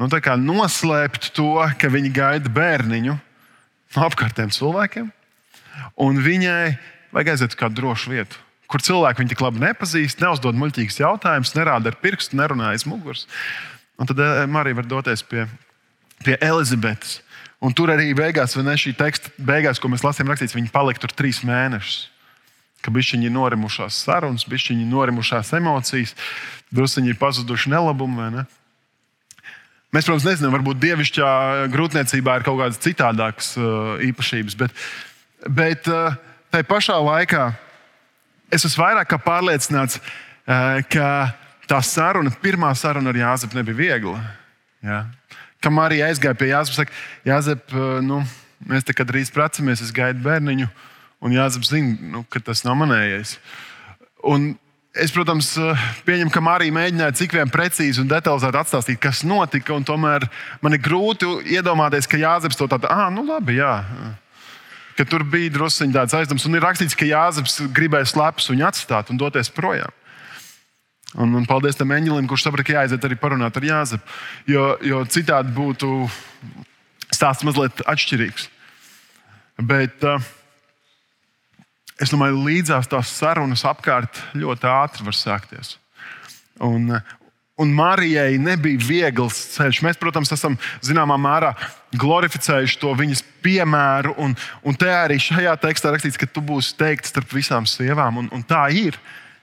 nu, 0.00 0.08
noslēpt 0.42 1.30
to, 1.36 1.52
ka 1.78 1.90
viņa 1.92 2.14
gaida 2.14 2.50
bērniņu 2.50 3.14
no 3.94 4.08
apkārtējiem 4.08 4.54
cilvēkiem. 4.54 5.10
Un 6.02 6.18
viņai 6.22 6.74
vajag 7.14 7.34
aiziet 7.34 7.54
uz 7.54 7.58
kādu 7.58 7.78
drošu 7.78 8.14
vietu, 8.14 8.38
kur 8.70 8.82
cilvēki 8.82 9.22
viņu 9.22 9.32
tik 9.32 9.42
labi 9.44 9.62
nepazīst, 9.62 10.22
neuzdod 10.22 10.58
muļķīgus 10.58 10.98
jautājumus, 11.02 11.54
nerāda 11.58 11.92
ar 11.92 11.98
pirkstu, 12.02 12.38
nerunā 12.38 12.72
aiz 12.72 12.86
muguras. 12.90 13.28
Un 13.98 14.10
tad 14.10 14.18
eh, 14.18 14.42
Marija 14.50 14.80
var 14.80 14.88
doties 14.90 15.22
pie, 15.26 15.46
pie 16.26 16.38
Elizabetes. 16.42 17.20
Un 17.64 17.72
tur 17.72 17.92
arī 17.94 18.10
beigās, 18.16 18.56
vai 18.58 18.66
ne 18.66 18.74
šī 18.76 18.92
teksta 18.98 19.30
beigās, 19.38 19.78
ko 19.80 19.88
mēs 19.88 20.02
lasījām, 20.04 20.32
rakstīts, 20.32 20.56
viņi 20.56 20.72
palika 20.74 21.04
tur 21.04 21.14
trīs 21.16 21.40
mēnešus. 21.46 22.10
Ka 22.84 22.92
bišķiņi 22.92 23.30
ir 23.30 23.32
norimušās 23.32 24.02
sarunas, 24.04 24.44
bišķiņi 24.50 24.84
ir 24.84 24.90
norimušās 24.90 25.54
emocijas, 25.56 26.12
druskuļi 26.74 27.14
ir 27.14 27.20
pazuduši 27.22 27.72
nelabumi. 27.72 28.26
Ne? 28.34 28.44
Mēs, 29.94 30.08
protams, 30.08 30.24
nezinām, 30.26 30.50
varbūt 30.56 30.80
dievišķā 30.82 31.28
grūtniecībā 31.70 32.40
ir 32.40 32.44
kaut 32.46 32.58
kādas 32.58 32.80
citādākas 32.82 33.52
uh, 33.60 33.92
īpašības, 34.02 34.56
bet, 34.58 34.80
bet 35.46 35.86
uh, 35.86 36.16
tai 36.50 36.64
pašā 36.66 36.96
laikā 36.98 37.44
es 38.50 38.66
esmu 38.66 38.82
vairāk 38.82 39.14
pārliecināts, 39.22 40.00
uh, 40.00 40.80
ka 40.90 41.10
tā 41.70 41.78
saruna, 41.86 42.32
pirmā 42.42 42.72
saruna 42.74 43.12
ar 43.12 43.20
Jāzepu 43.20 43.60
nebija 43.60 43.78
viegla. 43.78 44.24
Ja? 44.82 45.04
Kam 45.62 45.78
arī 45.78 46.02
aizgāja 46.02 46.34
pie 46.42 46.50
Jāzepa, 46.50 46.80
saka, 46.80 46.98
Jāzep, 47.30 47.78
nu, 48.02 48.18
mēs 48.66 48.84
te 48.88 48.98
drīz 48.98 49.30
precamies, 49.32 49.84
es 49.84 49.94
gaidu 49.94 50.26
bērniņu, 50.26 50.66
un 51.22 51.38
Jāzeps 51.38 51.70
zina, 51.70 51.94
nu, 52.16 52.26
ka 52.26 52.42
tas 52.42 52.66
nav 52.66 52.76
manējais. 52.82 53.38
Un 54.26 54.56
Es, 54.94 55.10
protams, 55.10 55.48
eh, 55.58 55.86
pieņemu, 56.06 56.30
ka 56.30 56.38
Marija 56.38 56.70
mēģināja 56.70 57.16
cik 57.18 57.32
vien 57.34 57.50
precīzi 57.50 57.98
un 57.98 58.06
detalizēti 58.06 58.58
atstāstīt, 58.60 59.00
kas 59.02 59.24
notika. 59.26 59.74
Tomēr 59.82 60.28
man 60.62 60.76
ir 60.76 60.82
grūti 60.84 61.26
iedomāties, 61.50 62.06
ka 62.06 62.20
Jāzeps 62.20 62.54
to 62.54 62.68
tādu, 62.70 62.86
ah, 62.86 63.08
nu 63.10 63.24
labi, 63.26 63.56
jā. 63.58 63.72
Ka 64.94 65.02
tur 65.10 65.24
bija 65.26 65.50
druskuļi 65.50 65.96
tāds 65.96 66.14
aizdoms. 66.14 66.46
Un 66.46 66.54
ir 66.54 66.62
rakstīts, 66.62 66.94
ka 66.94 67.08
Jāzeps 67.08 67.58
gribēja 67.74 68.06
slepus 68.06 68.46
viņu 68.52 68.68
atstāt 68.68 69.10
un 69.10 69.18
doties 69.18 69.50
projām. 69.50 69.90
Un, 71.18 71.34
un 71.34 71.46
paldies 71.46 71.74
tam 71.74 71.90
eņģelim, 71.90 72.30
kurš 72.30 72.46
saprata, 72.46 72.66
ka 72.68 72.78
jāaiziet 72.78 73.02
arī 73.02 73.18
parunāt 73.18 73.58
ar 73.58 73.66
Jāzepu. 73.66 74.16
Jo, 74.46 74.76
jo 74.78 75.02
citādi 75.10 75.50
būtu 75.58 75.90
stāsts 77.10 77.42
mazliet 77.42 77.82
atšķirīgs. 77.82 78.46
Bet 79.58 80.06
uh, 80.06 80.22
es 82.02 82.12
domāju, 82.12 82.42
līdzās 82.46 82.88
tās 82.90 83.12
sarunas 83.14 83.64
apkārt 83.68 84.20
ļoti 84.38 84.70
ātri 84.70 85.06
var 85.06 85.16
sākties. 85.18 85.76
Un, 86.64 86.90
un 87.60 87.72
Marijai 87.74 88.38
nebija 88.42 88.82
viegls 88.82 89.38
ceļš. 89.54 89.80
Mēs, 89.86 89.98
protams, 90.00 90.32
esam 90.34 90.58
zināmā 90.84 91.18
mērā 91.20 91.52
glorificējuši 91.98 92.78
to 92.82 92.92
viņas 92.98 93.24
piemēru. 93.44 94.14
Un, 94.22 94.36
un 94.66 94.78
te 94.78 94.90
arī 94.90 95.18
šajā 95.22 95.56
tekstā 95.62 95.94
rakstīts, 95.94 96.20
ka 96.20 96.30
tu 96.30 96.44
būsi 96.44 96.76
teikts 96.78 97.14
starp 97.14 97.34
visām 97.34 97.66
sievām. 97.70 98.22
Un, 98.22 98.30
un 98.34 98.46
tā 98.46 98.68
ir. 98.74 98.98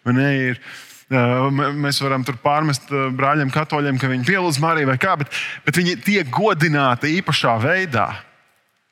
Ne, 0.08 0.32
ir 0.52 0.64
Mēs 1.12 1.98
varam 2.00 2.24
tur 2.24 2.38
pārmest 2.40 2.88
brāļiem, 2.88 3.50
katoļiem, 3.52 3.98
ka 4.00 4.08
viņi 4.08 4.24
pielūdz 4.30 4.62
Mariju 4.64 4.88
vai 4.88 4.96
kā, 5.02 5.18
bet, 5.20 5.28
bet 5.66 5.76
viņi 5.76 5.98
tiek 6.06 6.30
godināti 6.32 7.12
īpašā 7.18 7.58
veidā. 7.60 8.06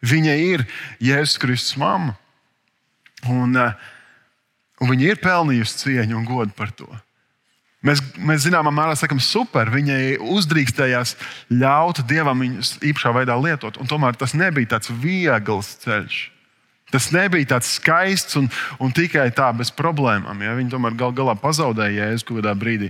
Viņa 0.04 0.34
ir 0.44 0.66
Jēzus 1.00 1.40
Kristus 1.40 1.78
mamma. 1.80 2.18
Un, 3.28 3.60
un 4.80 4.92
viņa 4.94 5.12
ir 5.12 5.22
pelnījusi 5.24 5.84
cieņu 5.84 6.20
un 6.20 6.28
godu 6.28 6.56
par 6.56 6.72
to. 6.72 6.88
Mēs, 7.86 8.02
mēs 8.20 8.44
zināmā 8.44 8.74
mērā 8.76 8.96
sakām, 9.00 9.22
super, 9.24 9.70
viņai 9.72 10.18
uzdrīkstējās 10.20 11.14
ļaut 11.62 12.02
dievam 12.10 12.44
viņu 12.44 12.66
īpašā 12.90 13.14
veidā 13.16 13.38
lietot. 13.40 13.80
Tomēr 13.88 14.20
tas 14.20 14.36
nebija 14.36 14.76
tāds 14.76 14.92
viegls 14.92 15.78
ceļš. 15.86 16.20
Tas 16.90 17.12
nebija 17.14 17.52
tāds 17.52 17.70
skaists 17.78 18.36
un, 18.40 18.48
un 18.82 18.92
tikai 18.96 19.28
tā 19.38 19.48
bez 19.56 19.70
problēmām. 19.78 20.42
Ja? 20.42 20.56
Viņi 20.58 20.74
tomēr 20.74 20.96
gal 20.98 21.14
galā 21.16 21.36
pazaudēja 21.38 22.10
jēzu 22.10 22.26
kaut 22.26 22.40
kādā 22.42 22.56
brīdī. 22.58 22.90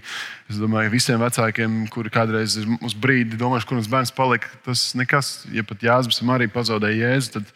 Es 0.49 0.57
domāju, 0.57 0.93
visiem 0.93 1.19
vecākiem, 1.21 1.81
kuri 1.91 2.13
kādreiz 2.13 2.55
uz 2.63 2.95
brīdi 2.95 3.37
domājuši, 3.37 3.67
kur 3.67 3.77
mums 3.77 3.91
bērns 3.91 4.15
palika, 4.15 4.49
tas 4.65 4.93
nekas. 4.97 5.33
Ja 5.53 5.65
pat 5.67 5.83
Jānis 5.83 6.23
arī 6.23 6.47
pazaudēja 6.49 7.11
jēzu, 7.11 7.35
tad 7.35 7.51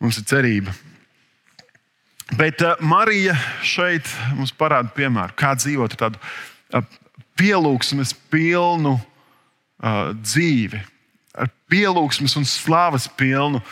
mums 0.00 0.22
ir 0.22 0.28
cerība. 0.30 0.76
Bet 2.38 2.62
uh, 2.62 2.78
Marija 2.80 3.34
šeit 3.66 4.06
mums 4.36 4.52
parāda 4.54 4.92
piemēru, 4.94 5.34
kā 5.38 5.54
dzīvot 5.58 5.96
tādu 5.98 6.20
uh, 6.20 6.84
pielūgsmes 7.40 8.14
pilnu 8.30 8.96
uh, 8.96 10.10
dzīvi, 10.14 10.80
ar 11.34 11.50
pielūgsmes 11.72 12.36
un 12.38 12.46
slavas 12.46 13.08
pilnu 13.18 13.62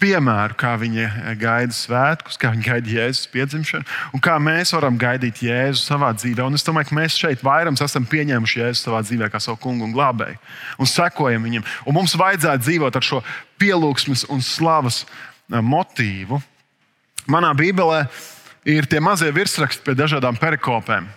piemēru, 0.00 0.56
kā 0.60 0.74
viņi 0.80 1.06
gaida 1.40 1.72
svētkus, 1.72 2.36
kā 2.40 2.50
viņi 2.52 2.64
gaida 2.66 2.92
Jēzus 2.92 3.30
piedzimšanu 3.32 3.86
un 4.12 4.22
kā 4.24 4.34
mēs 4.42 4.74
varam 4.76 4.98
gaidīt 5.00 5.40
Jēzu 5.46 5.80
savā 5.80 6.10
dzīvē. 6.16 6.44
Un 6.44 6.58
es 6.58 6.66
domāju, 6.66 6.90
ka 6.90 6.98
mēs 6.98 7.16
šeit 7.16 7.44
vairums 7.44 7.84
esam 7.84 8.04
pieņēmuši 8.08 8.60
Jēzu 8.60 8.82
savā 8.82 9.00
dzīvē 9.06 9.30
kā 9.32 9.40
savu 9.40 9.60
kungu 9.62 9.88
un 9.88 9.94
glābēju 9.96 10.36
un 10.80 10.90
sekojam 10.90 11.48
viņam. 11.48 11.64
Un 11.88 11.96
mums 11.96 12.16
vajadzētu 12.20 12.66
dzīvot 12.66 13.00
ar 13.00 13.08
šo 13.08 13.22
pielūgsmes 13.60 14.26
un 14.32 14.44
slavas 14.44 15.04
motīvu. 15.48 16.42
Manā 17.26 17.52
Bībelē 17.58 18.06
ir 18.66 18.86
tie 18.90 19.00
mazie 19.02 19.32
virsraksti 19.34 19.82
pie 19.86 19.94
dažādām 19.98 20.38
perikopēm. 20.38 21.08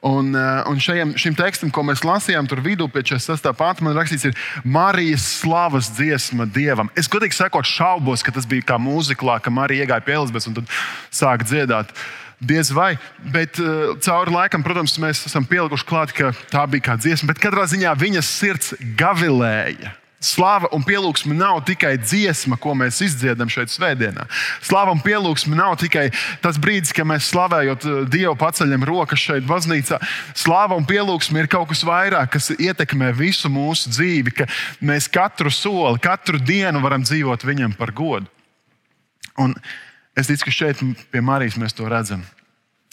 Un, 0.00 0.32
eh, 0.32 0.62
un 0.64 0.78
šajam, 0.80 1.12
šim 1.12 1.34
tekstam, 1.36 1.68
ko 1.70 1.82
mēs 1.84 2.00
lasījām, 2.00 2.46
tur 2.48 2.62
vidū 2.64 2.86
pie 2.88 3.02
46. 3.04 3.52
pānta, 3.52 3.84
man 3.84 3.98
rakstīts, 3.98 4.30
ir 4.30 4.38
Marijas 4.64 5.26
slavas 5.42 5.90
dziesma 5.92 6.46
dievam. 6.48 6.88
Es 6.96 7.08
godīgi 7.08 7.36
sakot, 7.36 7.68
šaubos, 7.68 8.24
ka 8.24 8.32
tas 8.32 8.48
bija 8.48 8.64
kā 8.64 8.80
mūziklā, 8.80 9.36
ka 9.44 9.52
Marija 9.52 9.84
iegāja 9.84 10.04
pie 10.06 10.16
Elizabetes 10.16 10.48
un 10.48 10.56
tad 10.56 10.72
sāka 11.12 11.44
dziedāt. 11.44 11.92
Diez 12.40 12.70
vai, 12.72 12.94
bet 13.20 13.60
uh, 13.60 13.92
cauri 14.00 14.32
laikam, 14.32 14.64
protams, 14.64 14.96
mēs 14.96 15.26
esam 15.28 15.44
pielikuši 15.44 15.84
klāt, 15.84 16.14
ka 16.16 16.32
tā 16.48 16.64
bija 16.72 16.86
kā 16.88 16.96
dziesma, 16.96 17.34
bet 17.34 17.42
katrā 17.42 17.66
ziņā 17.68 17.92
viņas 18.00 18.30
sirds 18.40 18.72
gavilēja. 18.96 19.99
Slāva 20.20 20.68
un 20.76 20.82
pielūgsme 20.84 21.32
nav 21.32 21.62
tikai 21.64 21.94
dziesma, 21.96 22.58
ko 22.60 22.74
mēs 22.76 22.98
izdziedam 23.06 23.48
šeit 23.48 23.72
svētdienā. 23.72 24.26
Slāva 24.60 24.92
un 24.92 25.00
pielūgsme 25.00 25.56
nav 25.56 25.78
tikai 25.80 26.10
tas 26.44 26.58
brīdis, 26.60 26.92
kad 26.92 27.08
mēs 27.08 27.30
slavējot 27.30 27.86
eh, 27.88 28.00
Dievu 28.12 28.34
paceļam 28.36 28.84
rokas 28.84 29.22
šeit 29.22 29.46
baznīcā. 29.48 29.96
Slāva 30.36 30.76
un 30.76 30.84
pielūgsme 30.84 31.40
ir 31.40 31.48
kaut 31.48 31.70
kas 31.70 31.80
vairāk, 31.88 32.34
kas 32.34 32.50
ietekmē 32.52 33.14
visu 33.16 33.48
mūsu 33.48 33.88
dzīvi, 33.94 34.34
ka 34.42 34.48
mēs 34.84 35.08
katru 35.08 35.48
soli, 35.48 35.96
katru 36.04 36.36
dienu 36.36 36.82
varam 36.84 37.06
dzīvot 37.06 37.46
viņam 37.48 37.72
par 37.78 37.94
godu. 37.96 38.28
Un 39.40 39.54
es 40.20 40.28
ticu, 40.28 40.50
ka 40.50 40.52
šeit 40.52 40.82
pie 41.08 41.24
Marijas 41.24 41.56
mēs 41.56 41.72
to 41.72 41.88
redzam. 41.88 42.26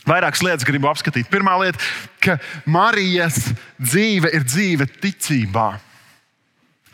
Vairākas 0.07 0.45
lietas 0.47 0.63
gribu 0.63 0.87
apskatīt. 0.87 1.27
Pirmā 1.27 1.57
lieta, 1.59 1.83
ka 2.23 2.37
Marijas 2.71 3.49
dzīve 3.83 4.31
ir 4.31 4.47
dzīve 4.47 4.87
ticībā. 5.03 5.67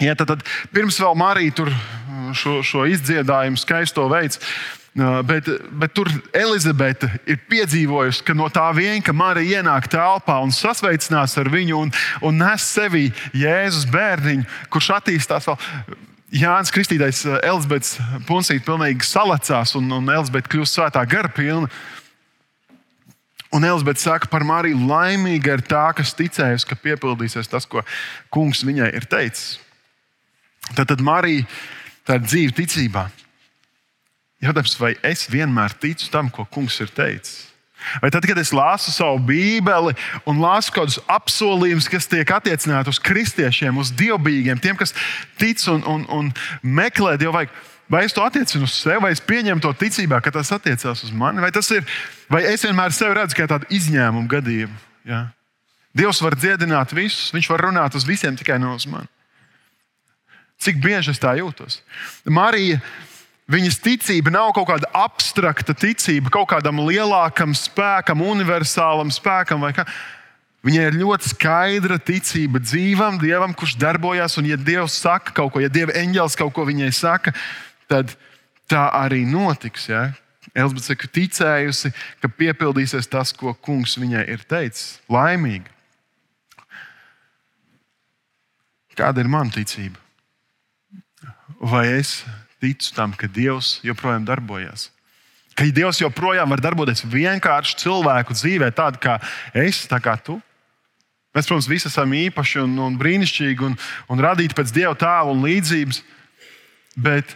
Ja, 0.03 0.15
tad, 0.19 0.33
tad 0.33 0.47
pirms 0.75 0.99
vēl 0.99 1.15
Marija 1.15 1.55
tur 1.55 1.71
uh, 1.71 2.31
šo, 2.35 2.59
šo 2.65 2.87
izdziedājumu 2.91 3.59
skaisto 3.59 4.07
veids. 4.11 4.41
Bet, 5.25 5.47
bet 5.73 5.89
tur 5.97 6.05
Elizabete 6.37 7.07
ir 7.25 7.39
piedzīvojusi, 7.49 8.21
ka 8.27 8.35
no 8.37 8.45
tā 8.53 8.67
vien, 8.77 8.99
ka 9.01 9.09
Marija 9.09 9.63
ienāk 9.63 9.87
telpā 9.89 10.35
un 10.45 10.53
sasveicinās 10.53 11.33
ar 11.41 11.49
viņu 11.49 11.79
un, 11.81 11.89
un 12.21 12.37
nes 12.37 12.67
sevī 12.75 13.07
Jēzus 13.33 13.87
bērniņu, 13.89 14.45
kurš 14.69 14.91
attīstās 14.99 15.49
vēl. 15.49 15.57
Jānis 16.33 16.73
Kristītais, 16.73 17.23
uh, 17.25 17.39
Elizabetes 17.45 17.97
punsīte 18.29 18.65
pilnīgi 18.67 19.05
salacās 19.05 19.73
un, 19.79 19.89
un 19.97 20.13
Elizabete 20.13 20.53
kļūst 20.53 20.77
svētā 20.77 21.05
gara 21.09 21.29
pilna. 21.33 21.69
Un 23.53 23.65
Elizabete 23.65 24.01
saka 24.01 24.29
par 24.29 24.45
Mariju, 24.45 24.79
laimīga 24.89 25.57
ir 25.57 25.65
tā, 25.65 25.87
kas 25.97 26.15
ticējusi, 26.17 26.69
ka 26.69 26.77
piepildīsies 26.85 27.49
tas, 27.49 27.69
ko 27.69 27.81
kungs 28.33 28.65
viņai 28.65 28.93
ir 28.97 29.05
teicis. 29.09 29.62
Tad, 30.71 30.87
tad 30.87 31.01
Marija 31.03 31.43
Tā 32.03 32.19
ir 32.19 32.25
dzīve 32.27 32.55
ticībā. 32.57 33.07
Jautājums, 34.43 34.75
vai 34.75 34.91
es 35.07 35.23
vienmēr 35.31 35.75
ticu 35.79 36.09
tam, 36.11 36.29
ko 36.31 36.43
kungs 36.51 36.81
ir 36.83 36.91
teicis? 36.91 37.49
Vai 37.99 38.09
tad, 38.15 38.23
kad 38.27 38.39
es 38.39 38.53
lasu 38.55 38.93
savu 38.95 39.19
Bībeli 39.27 39.91
un 40.29 40.39
lasu 40.39 40.71
kaut 40.71 40.87
kādus 40.87 40.99
apsolījumus, 41.11 41.89
kas 41.91 42.07
tiek 42.11 42.29
attiecināti 42.31 42.91
uz 42.91 42.99
kristiešiem, 43.03 43.79
uz 43.79 43.91
dievbijīgiem, 43.99 44.59
tiem, 44.63 44.77
kas 44.79 44.95
tic 45.39 45.63
un, 45.71 45.83
un, 45.87 46.05
un 46.15 46.29
meklē 46.63 47.17
Dievu, 47.19 47.33
vai, 47.35 47.43
vai 47.91 48.05
es 48.07 48.15
to 48.15 48.23
attiecinu 48.23 48.67
uz 48.67 48.77
sevi, 48.77 49.01
vai 49.03 49.11
es 49.15 49.23
pieņemu 49.23 49.63
to 49.63 49.73
ticībā, 49.83 50.21
ka 50.23 50.31
tas 50.31 50.51
attiecās 50.55 51.03
uz 51.03 51.11
mani, 51.11 51.43
vai, 51.43 51.51
ir, 51.51 51.97
vai 52.31 52.45
es 52.51 52.63
vienmēr 52.63 52.95
sevi 52.95 53.19
redzu 53.19 53.39
kā 53.39 53.49
tādu 53.51 53.67
izņēmumu 53.75 54.31
gadījumu? 54.31 54.79
Ja? 55.07 55.25
Dievs 55.95 56.23
var 56.23 56.39
dziedināt 56.39 56.95
visus, 56.95 57.33
viņš 57.35 57.51
var 57.51 57.67
runāt 57.67 57.99
uz 57.99 58.07
visiem, 58.07 58.39
tikai 58.39 58.59
no 58.63 58.75
uz 58.79 58.87
mani. 58.87 59.11
Cik 60.63 60.79
bieži 60.83 61.11
es 61.11 61.19
tā 61.19 61.35
jūtos? 61.39 61.81
Marija 62.25 62.79
Viņas 63.51 63.81
ticība 63.83 64.31
nav 64.31 64.53
kaut 64.55 64.69
kāda 64.69 64.87
abstrakta 64.95 65.75
ticība, 65.75 66.31
kaut 66.31 66.47
kādam 66.53 66.79
lielākam 66.87 67.51
spēkam, 67.57 68.23
universālam 68.23 69.11
spēkam. 69.11 69.65
Viņai 70.63 70.83
ir 70.87 70.99
ļoti 71.01 71.33
skaidra 71.33 71.97
ticība 71.99 72.61
dzīvam, 72.63 73.19
dievam, 73.19 73.51
kurš 73.51 73.75
darbojas. 73.81 74.37
Un, 74.39 74.47
ja 74.47 74.55
Dievs 74.55 74.95
saka 75.03 75.35
kaut 75.35 75.51
ko, 75.51 75.59
ja 75.59 75.67
Dieva 75.67 75.91
eņģēlis 75.99 76.39
kaut 76.39 76.53
ko 76.55 76.63
viņai 76.69 76.87
saka, 76.95 77.33
tad 77.91 78.15
tā 78.71 78.85
arī 78.95 79.25
notiks. 79.27 79.89
Ja? 79.91 80.05
Elizabete 80.55 80.95
ir 80.95 81.11
ticējusi, 81.19 81.91
ka 82.23 82.31
piepildīsies 82.31 83.11
tas, 83.11 83.35
ko 83.35 83.51
kungs 83.59 83.97
viņai 83.99 84.23
ir 84.37 84.47
teicis. 84.47 85.01
Laimīga. 85.11 85.67
Kāda 88.95 89.19
ir 89.19 89.27
mana 89.27 89.51
ticība? 89.51 90.02
Vai 91.59 91.87
es 91.99 92.21
ticu 92.63 92.93
tam, 92.95 93.13
ka 93.15 93.27
Dievs 93.27 93.77
joprojām 93.83 94.25
darbojas. 94.27 94.89
Ka 95.53 95.67
Dievs 95.69 96.01
joprojām 96.01 96.49
var 96.49 96.63
darboties 96.63 97.03
vienkārši 97.05 97.77
cilvēku 97.83 98.35
dzīvē, 98.35 98.71
tāda 98.73 98.99
kā 99.01 99.19
es, 99.53 99.83
tā 99.89 99.99
kā 100.01 100.15
tu. 100.17 100.39
Mēs, 101.33 101.47
protams, 101.49 101.69
visi 101.69 101.89
esam 101.89 102.11
īpaši 102.13 102.61
un, 102.61 102.75
un 102.87 102.97
brīnišķīgi 102.97 103.65
un, 103.65 103.77
un 104.13 104.21
radīti 104.21 104.57
pēc 104.57 104.73
Dieva 104.73 104.93
tēla 104.97 105.33
un 105.33 105.41
līdzības. 105.45 106.03
Bet, 107.03 107.33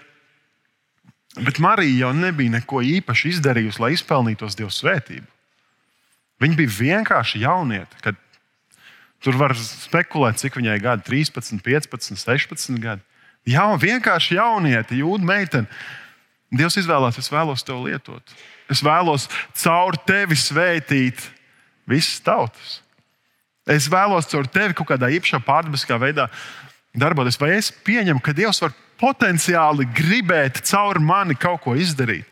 bet 1.41 1.62
Marija 1.63 2.06
jau 2.06 2.13
nebija 2.13 2.60
neko 2.60 2.84
īpaši 2.86 3.34
izdarījusi, 3.36 3.82
lai 3.82 3.96
izpelnītos 3.96 4.58
Dieva 4.58 4.70
svētību. 4.74 5.25
Viņa 6.44 6.58
bija 6.60 6.75
vienkārši 6.77 7.41
jaunieta. 7.41 8.13
Tur 9.25 9.38
var 9.39 9.56
spekulēt, 9.58 10.38
cik 10.38 10.60
viņai 10.60 10.77
gadi- 10.82 11.06
13, 11.10 11.62
15, 11.65 12.22
16 12.22 12.77
gadi. 12.82 13.01
Jā, 13.47 13.63
vienkārši 13.79 14.35
jaunieti, 14.35 14.99
jūda 14.99 15.27
meitene. 15.27 15.79
Dievs 16.51 16.77
izvēlās, 16.79 17.17
es 17.19 17.29
vēlos 17.31 17.63
tevi 17.67 17.91
lietot. 17.91 18.35
Es 18.71 18.81
vēlos 18.83 19.27
caur 19.55 19.95
tevi 20.07 20.35
svētīt 20.39 21.21
visas 21.87 22.19
tautas. 22.23 22.77
Es 23.67 23.89
vēlos 23.91 24.27
caur 24.31 24.47
tevi 24.51 24.75
kaut 24.75 24.89
kādā 24.91 25.09
īpašā 25.15 25.41
pārdabiskā 25.43 25.99
veidā 25.99 26.27
darboties. 26.95 27.39
Vai 27.39 27.53
es 27.57 27.71
pieņemu, 27.71 28.23
ka 28.23 28.35
Dievs 28.35 28.61
var 28.63 28.75
potenciāli 28.99 29.87
gribēt 29.95 30.61
caur 30.67 30.99
mani 31.03 31.35
kaut 31.39 31.63
ko 31.65 31.75
izdarīt? 31.79 32.27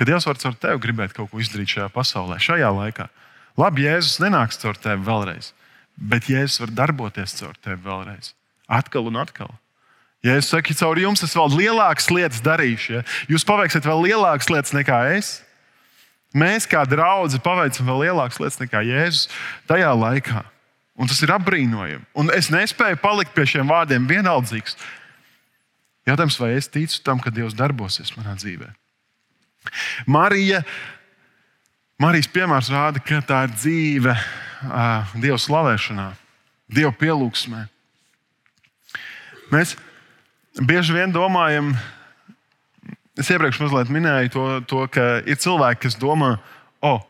Ka 0.00 0.08
Dievs 0.08 0.24
var 0.28 0.40
caur 0.40 0.56
tevi 0.56 0.80
gribēt 0.80 1.12
kaut 1.16 1.28
ko 1.32 1.40
izdarīt 1.40 1.76
šajā 1.76 1.90
pasaulē, 1.92 2.40
šajā 2.40 2.72
laikā. 2.72 3.08
Labi, 3.60 3.84
Jēzus 3.84 4.20
nenāks 4.24 4.60
caur 4.60 4.80
tevi 4.80 5.04
vēlreiz, 5.04 5.52
bet 5.96 6.28
Jēzus 6.32 6.62
var 6.64 6.76
darboties 6.84 7.36
caur 7.36 7.56
tevi 7.60 7.82
vēlreiz. 7.84 8.32
Atkal 8.70 9.10
un 9.10 9.18
atkal. 9.20 9.50
Ja 10.24 10.36
es 10.36 10.50
saku, 10.52 10.76
caur 10.76 10.98
jums 11.00 11.24
es 11.24 11.32
vēl 11.36 11.54
lielākas 11.56 12.10
lietas 12.12 12.42
darīšu, 12.44 12.98
ja? 12.98 13.04
jūs 13.30 13.46
paveiksiet 13.48 13.86
vēl 13.88 14.04
lielākas 14.10 14.50
lietas 14.52 14.74
nekā 14.76 14.98
es. 15.16 15.38
Mēs, 16.36 16.68
kā 16.70 16.84
draugi, 16.86 17.40
paveicam 17.42 17.88
vēl 17.88 18.04
lielākas 18.04 18.38
lietas 18.38 18.60
nekā 18.60 18.84
Jēzus 18.86 19.30
tajā 19.70 19.90
laikā. 19.96 20.44
Un 21.00 21.08
tas 21.08 21.22
ir 21.24 21.32
apbrīnojami. 21.32 22.04
Un 22.20 22.28
es 22.36 22.50
nespēju 22.52 23.00
palikt 23.00 23.32
pie 23.34 23.46
šiem 23.48 23.72
vārdiem 23.72 24.04
vienaldzīgs. 24.06 24.76
Jautājums, 26.06 26.36
vai 26.40 26.52
es 26.58 26.68
ticu 26.68 27.00
tam, 27.06 27.18
ka 27.22 27.32
Dievs 27.32 27.56
darbosies 27.56 28.12
manā 28.18 28.36
dzīvē? 28.36 28.68
Marija, 30.08 30.60
Marijas 32.00 32.30
piemērs 32.32 32.70
rāda, 32.72 33.00
ka 33.04 33.20
tā 33.24 33.42
ir 33.48 33.56
dzīve 33.56 34.14
Dieva 35.20 35.40
slavēšanā, 35.40 36.06
Dieva 36.72 36.92
pielūgsmē. 36.96 37.66
Mēs 39.50 39.74
bieži 40.62 40.94
vien 40.94 41.12
domājam, 41.14 41.72
es 43.18 43.30
iepriekš 43.30 43.60
mazliet 43.64 43.92
minēju 43.92 44.32
to, 44.34 44.48
to 44.70 44.82
ka 44.94 45.06
ir 45.26 45.38
cilvēki, 45.42 45.84
kas 45.86 45.98
domā, 46.00 46.36
o, 46.80 46.96
oh, 46.96 47.00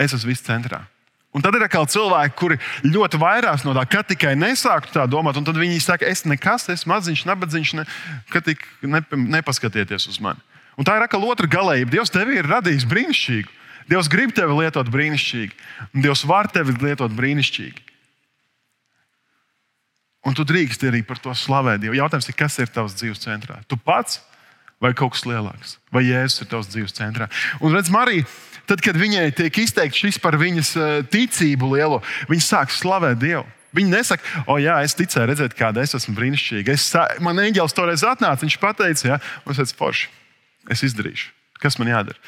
es 0.00 0.12
esmu 0.12 0.32
viss 0.32 0.44
centrā. 0.44 0.84
Un 1.32 1.40
tad 1.40 1.56
ir 1.56 1.64
atkal 1.64 1.86
cilvēki, 1.88 2.34
kuri 2.36 2.58
ļoti 2.84 3.16
vairās 3.20 3.64
no 3.64 3.72
tā, 3.72 3.86
ka 3.88 4.02
tikai 4.04 4.34
nesāktu 4.36 4.92
tā 4.92 5.06
domāt, 5.08 5.38
un 5.40 5.46
tad 5.48 5.56
viņi 5.56 5.80
saka, 5.80 6.04
es 6.04 6.26
nekas, 6.28 6.68
esmu 6.74 6.92
maziņš, 6.92 7.22
nabadzīgs, 7.30 7.72
ne, 7.78 7.86
ka 8.28 8.42
tik 8.44 8.66
ne, 8.84 9.00
nepaskatieties 9.38 10.10
uz 10.12 10.20
mani. 10.20 10.44
Un 10.76 10.84
tā 10.84 10.98
ir 10.98 11.06
atkal 11.06 11.24
otra 11.24 11.48
galējība. 11.48 11.92
Dievs 11.94 12.12
tevi 12.12 12.36
ir 12.36 12.48
radījis 12.48 12.84
brīnišķīgu. 12.88 13.56
Dievs 13.88 14.12
grib 14.12 14.34
tevi 14.36 14.54
lietot 14.60 14.88
brīnišķīgi, 14.92 15.56
un 15.90 16.04
Dievs 16.04 16.22
var 16.28 16.48
tevi 16.52 16.76
lietot 16.84 17.12
brīnišķīgi. 17.16 17.91
Un 20.26 20.36
tu 20.38 20.44
drīksti 20.46 20.90
arī 20.90 21.00
par 21.06 21.18
to 21.22 21.32
slavēt 21.34 21.82
Dievu. 21.82 21.96
Jautājums 21.98 22.28
ir, 22.30 22.36
kas 22.38 22.58
ir 22.62 22.70
tavs 22.70 22.94
dzīves 22.98 23.24
centrā? 23.24 23.58
Tu 23.66 23.78
pats 23.78 24.20
vai 24.82 24.92
kaut 24.98 25.16
kas 25.16 25.24
lielāks? 25.26 25.76
Vai 25.94 26.04
Jēzus 26.06 26.44
ir 26.44 26.50
tavs 26.52 26.70
dzīves 26.70 26.94
centrā? 26.94 27.26
Un 27.62 27.74
redz, 27.74 27.90
Marija, 27.92 28.26
tad, 28.70 28.82
kad 28.84 28.98
viņai 28.98 29.28
tiek 29.38 29.58
izteikts 29.64 29.98
šis 30.04 30.20
par 30.22 30.38
viņas 30.38 30.70
eh, 30.78 30.94
ticību 31.10 31.74
lielo, 31.74 32.00
viņa 32.30 32.46
sāk 32.46 32.74
slavēt 32.74 33.18
Dievu. 33.22 33.46
Viņa 33.72 33.88
nesaka, 33.88 34.42
o, 34.52 34.58
jā, 34.60 34.74
es 34.84 34.92
ticēju, 34.98 35.30
redzēt, 35.30 35.54
kāda 35.56 35.80
es 35.80 35.94
esmu 35.96 36.12
brīnišķīga. 36.18 36.74
Es, 36.76 36.90
man 37.24 37.40
eņģēlis 37.40 37.76
toreiz 37.76 38.02
atnāca, 38.04 38.44
viņš 38.44 38.58
teica, 38.60 39.06
jā, 39.08 39.16
es 39.48 39.60
teicu, 39.62 39.78
forši, 39.78 40.10
es 40.74 40.84
izdarīšu. 40.90 41.30
Kas 41.62 41.78
man 41.80 41.88
jādara? 41.88 42.20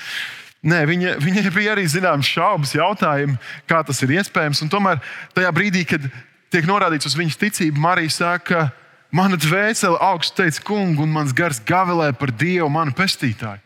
Nē, 0.64 0.78
viņa, 0.88 1.18
viņai 1.20 1.50
bija 1.52 1.74
arī 1.74 1.84
zināmas 1.90 2.30
šaubas, 2.32 2.72
jautājumi, 2.72 3.36
kā 3.68 3.82
tas 3.84 4.00
ir 4.06 4.14
iespējams. 4.16 4.62
Un 4.64 4.70
tomēr 4.72 5.02
tajā 5.36 5.50
brīdī, 5.52 5.82
kad 5.90 6.06
tiek 6.54 6.68
norādīts 6.70 7.08
uz 7.08 7.16
viņas 7.18 7.38
ticību, 7.40 7.82
Marija 7.82 8.14
saka, 8.14 8.68
mana 9.14 9.38
dvēsele 9.40 9.98
augstu 10.02 10.42
teica 10.42 10.62
kungu, 10.66 11.02
un 11.02 11.12
mans 11.14 11.34
gars 11.34 11.60
gavilē 11.66 12.12
par 12.18 12.30
Dievu, 12.34 12.70
manu 12.70 12.94
pestītāju. 12.94 13.62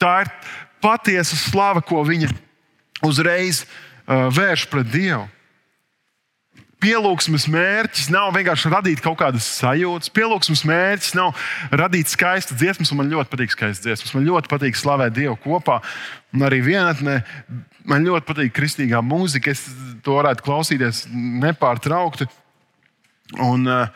Tā 0.00 0.12
ir 0.24 0.32
patiesa 0.84 1.36
slava, 1.36 1.82
ko 1.84 2.02
viņa 2.04 2.30
uzreiz 3.04 3.64
uh, 3.64 4.28
vērš 4.32 4.68
pret 4.72 4.92
Dievu. 4.92 5.26
Pielūgsmes 6.76 7.46
mērķis 7.48 8.10
nav 8.12 8.34
vienkārši 8.36 8.70
radīt 8.70 9.00
kaut 9.02 9.16
kādas 9.22 9.46
sajūtas. 9.62 10.10
Pielūgsmes 10.12 10.60
mērķis 10.68 11.14
nav 11.16 11.32
radīt 11.72 12.12
skaistas 12.12 12.58
dziesmas, 12.60 12.92
un 12.92 13.00
man 13.00 13.08
ļoti 13.10 13.32
patīk 13.32 13.54
skaistas 13.54 13.86
dziesmas. 13.86 14.12
Man 14.12 14.28
ļoti 14.28 14.50
patīk 14.52 14.76
slavēt 14.76 15.16
Dievu 15.16 15.38
kopā. 15.40 15.80
Un 16.36 16.44
arī 16.44 16.60
vienatnē 16.60 17.20
man 17.88 18.04
ļoti 18.04 18.28
patīk 18.28 18.52
kristīgā 18.56 19.00
mūzika. 19.00 19.54
Es 19.54 19.64
to 20.04 20.18
varētu 20.18 20.44
klausīties 20.44 21.06
nepārtraukti. 21.40 22.28
Un, 23.40 23.64
uh, 23.64 23.88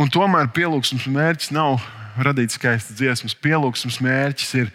un 0.00 0.08
tomēr 0.10 0.48
pielūgsmes 0.56 1.04
mērķis 1.12 1.52
nav 1.54 1.84
radīt 2.24 2.56
skaistas 2.56 2.96
dziesmas. 2.96 3.36
Pielūgsmes 3.44 4.00
mērķis 4.04 4.56
ir 4.62 4.72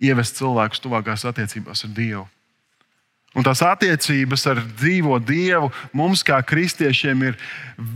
ievest 0.00 0.40
cilvēkus 0.40 0.80
tuvākās 0.80 1.26
attiecībās 1.28 1.84
ar 1.84 1.94
Dievu. 1.94 2.24
Un 3.36 3.44
tās 3.44 3.60
attiecības 3.62 4.46
ar 4.50 4.62
dzīvo 4.80 5.18
Dievu 5.20 5.68
mums, 5.92 6.24
kā 6.26 6.40
kristiešiem, 6.40 7.26
ir 7.28 7.36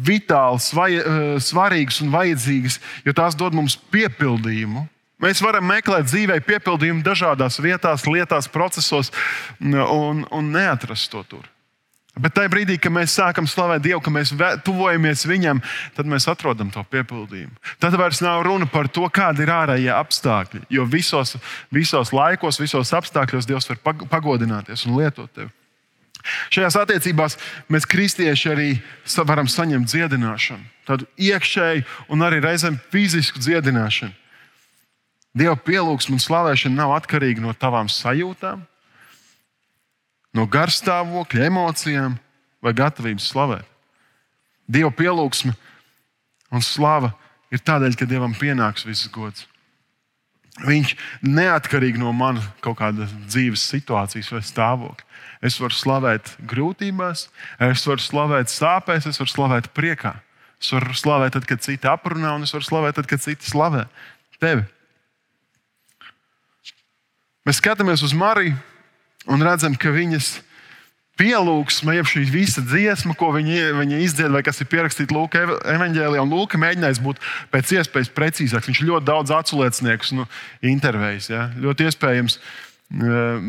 vitāli 0.05 0.61
eh, 1.01 1.23
svarīgas 1.41 2.03
un 2.05 2.13
vajadzīgas, 2.13 2.77
jo 3.07 3.17
tās 3.17 3.39
dod 3.39 3.57
mums 3.57 3.79
piepildījumu. 3.95 4.85
Mēs 5.23 5.43
varam 5.45 5.69
meklēt 5.71 6.09
dzīvē 6.11 6.41
piepildījumu 6.47 7.05
dažādās 7.07 7.61
vietās, 7.63 8.07
lietās, 8.11 8.51
procesos 8.51 9.13
un, 9.63 10.25
un 10.27 10.53
neatrast 10.55 11.13
to 11.13 11.23
tur. 11.29 11.49
Bet 12.13 12.35
tajā 12.37 12.51
brīdī, 12.53 12.75
kad 12.77 12.93
mēs 12.93 13.15
sākam 13.17 13.47
slavēt 13.49 13.87
Dievu, 13.87 14.03
ka 14.05 14.11
mēs 14.13 14.35
tuvojamies 14.67 15.23
Viņam, 15.31 15.63
tad 15.97 16.09
mēs 16.11 16.27
atrodam 16.29 16.69
to 16.75 16.83
piepildījumu. 16.93 17.55
Tad 17.81 17.97
vairs 17.97 18.21
nav 18.21 18.43
runa 18.45 18.69
par 18.69 18.91
to, 18.93 19.07
kādi 19.09 19.47
ir 19.47 19.53
ārējie 19.55 19.89
apstākļi. 19.97 20.67
Jo 20.77 20.85
visos, 20.85 21.39
visos 21.73 22.13
laikos, 22.13 22.61
visos 22.61 22.93
apstākļos 22.99 23.49
Dievs 23.49 23.71
var 23.71 23.81
pagodināties 24.13 24.85
un 24.91 24.99
lietot 25.01 25.33
tevi. 25.33 25.49
Šajās 26.53 26.77
attiecībās 26.83 27.39
mēs, 27.73 27.89
kristieši, 27.89 28.51
arī 28.53 28.69
varam 29.27 29.49
saņemt 29.51 29.89
dziedināšanu, 29.91 30.69
tādu 30.87 31.09
iekšēju 31.17 32.13
un 32.13 32.29
arī 32.29 32.43
reizēm 32.45 32.77
fizisku 32.93 33.41
dziedināšanu. 33.43 34.13
Dieva 35.33 35.57
pielūgsme 35.57 36.19
un 36.19 36.23
slavēšana 36.23 36.77
nav 36.77 36.93
atkarīga 36.99 37.41
no 37.41 37.55
tavām 37.57 37.89
sajūtām, 37.89 38.67
no 40.37 40.47
garstāvokļa, 40.49 41.49
emocijām 41.49 42.17
vai 42.63 42.73
gatavības 42.77 43.31
slavēt. 43.33 43.69
Dieva 44.73 44.93
pielūgsme 44.95 45.55
Un 46.53 46.61
slava 46.61 47.15
ir 47.53 47.63
tādēļ, 47.65 47.97
ka 47.97 48.09
Dievam 48.09 48.35
pienāks 48.37 48.85
viss 48.85 49.09
gods. 49.13 49.47
Viņš 50.67 50.93
neatkarīgi 51.25 52.01
no 52.01 52.11
manas 52.13 52.45
kaut 52.61 52.77
kādas 52.83 53.13
dzīves 53.25 53.63
situācijas 53.73 54.29
vai 54.35 54.43
stāvokļa. 54.45 55.07
Es 55.43 55.57
varu 55.59 55.75
slavēt 55.75 56.35
grūtībās, 56.49 57.25
es 57.73 57.87
varu 57.89 58.05
slavēt 58.05 58.53
sāpēs, 58.53 59.09
es 59.09 59.19
varu 59.23 59.33
slavēt 59.33 59.71
priekā. 59.75 60.13
Es 60.61 60.69
varu 60.77 60.93
slavēt 60.95 61.33
tad, 61.35 61.49
kad 61.49 61.65
citi 61.65 61.89
aprunā, 61.89 62.37
un 62.37 62.45
es 62.45 62.53
varu 62.55 62.69
slavēt 62.69 63.01
tad, 63.01 63.09
kad 63.11 63.25
citi 63.25 63.49
slavē 63.49 63.87
tevi. 64.43 64.67
Mēs 67.43 67.59
skatāmies 67.59 68.05
uz 68.07 68.15
Mariju 68.15 68.55
un 69.31 69.43
redzam, 69.43 69.75
ka 69.79 69.91
viņas 69.95 70.37
pielūgsme, 71.21 71.95
jeb 71.97 72.09
šī 72.09 72.23
visa 72.33 72.63
dziesma, 72.65 73.15
ko 73.19 73.31
viņa, 73.35 73.73
viņa 73.77 74.01
izdzied, 74.05 74.33
vai 74.33 74.43
kas 74.47 74.63
ir 74.63 74.69
pierakstīta 74.73 75.15
Lūkas 75.15 75.57
evanģēlijā, 75.75 76.25
un 76.25 76.33
Lūks 76.33 76.61
mēģinājis 76.63 77.03
būt 77.05 77.21
pēc 77.53 77.75
iespējas 77.79 78.13
precīzāks. 78.17 78.71
Viņš 78.71 78.83
ļoti 78.89 79.09
daudz 79.11 79.35
aculieciniekus 79.37 80.15
nu, 80.17 80.27
intervējis. 80.73 81.31
Ja? 81.35 81.47
Ļoti 81.63 81.89
iespējams, 81.91 82.39
eh, 82.39 83.49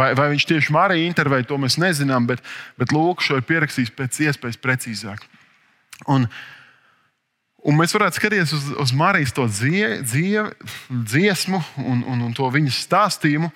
vai, 0.00 0.10
vai 0.18 0.30
viņš 0.34 0.48
tieši 0.50 0.74
Mariju 0.74 1.10
intervēja, 1.12 1.48
to 1.52 1.60
mēs 1.62 1.78
nezinām, 1.80 2.26
bet, 2.30 2.42
bet 2.80 2.94
Lūks 2.96 3.30
šo 3.30 3.38
ir 3.38 3.46
pierakstījis 3.48 3.94
pēc 3.96 4.22
iespējas 4.26 4.60
precīzāk. 4.60 5.28
Un, 6.10 6.26
Un 7.60 7.76
mēs 7.76 7.92
varētu 7.92 8.16
skatīties 8.16 8.54
uz, 8.56 8.70
uz 8.80 8.92
Marijas 8.96 9.34
to 9.36 9.44
dzie, 9.52 10.00
dzie, 10.08 10.46
dziesmu 10.88 11.60
un, 11.84 12.00
un, 12.08 12.24
un 12.28 12.32
to 12.36 12.48
viņas 12.52 12.80
stāstījumu 12.86 13.50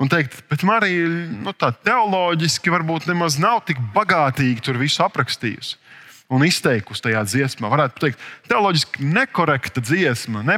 un 0.00 0.10
teikt, 0.10 0.40
bet 0.50 0.64
Marija 0.66 1.08
nu, 1.44 1.52
tā 1.52 1.68
teoloģiski 1.84 2.72
varbūt 2.72 3.10
nemaz 3.10 3.36
nav 3.40 3.60
tik 3.68 3.80
bagātīgi 3.94 4.64
tur 4.64 4.80
visu 4.80 5.04
aprakstījusi. 5.04 5.78
Un 6.32 6.46
izteikusi 6.46 7.02
tajā 7.04 7.20
dziesmā. 7.28 7.68
Varētu 7.68 8.00
teikt, 8.00 8.20
teoloģiski 8.48 9.04
nekorekta 9.04 9.82
dziesma. 9.84 10.40
Ne, 10.48 10.56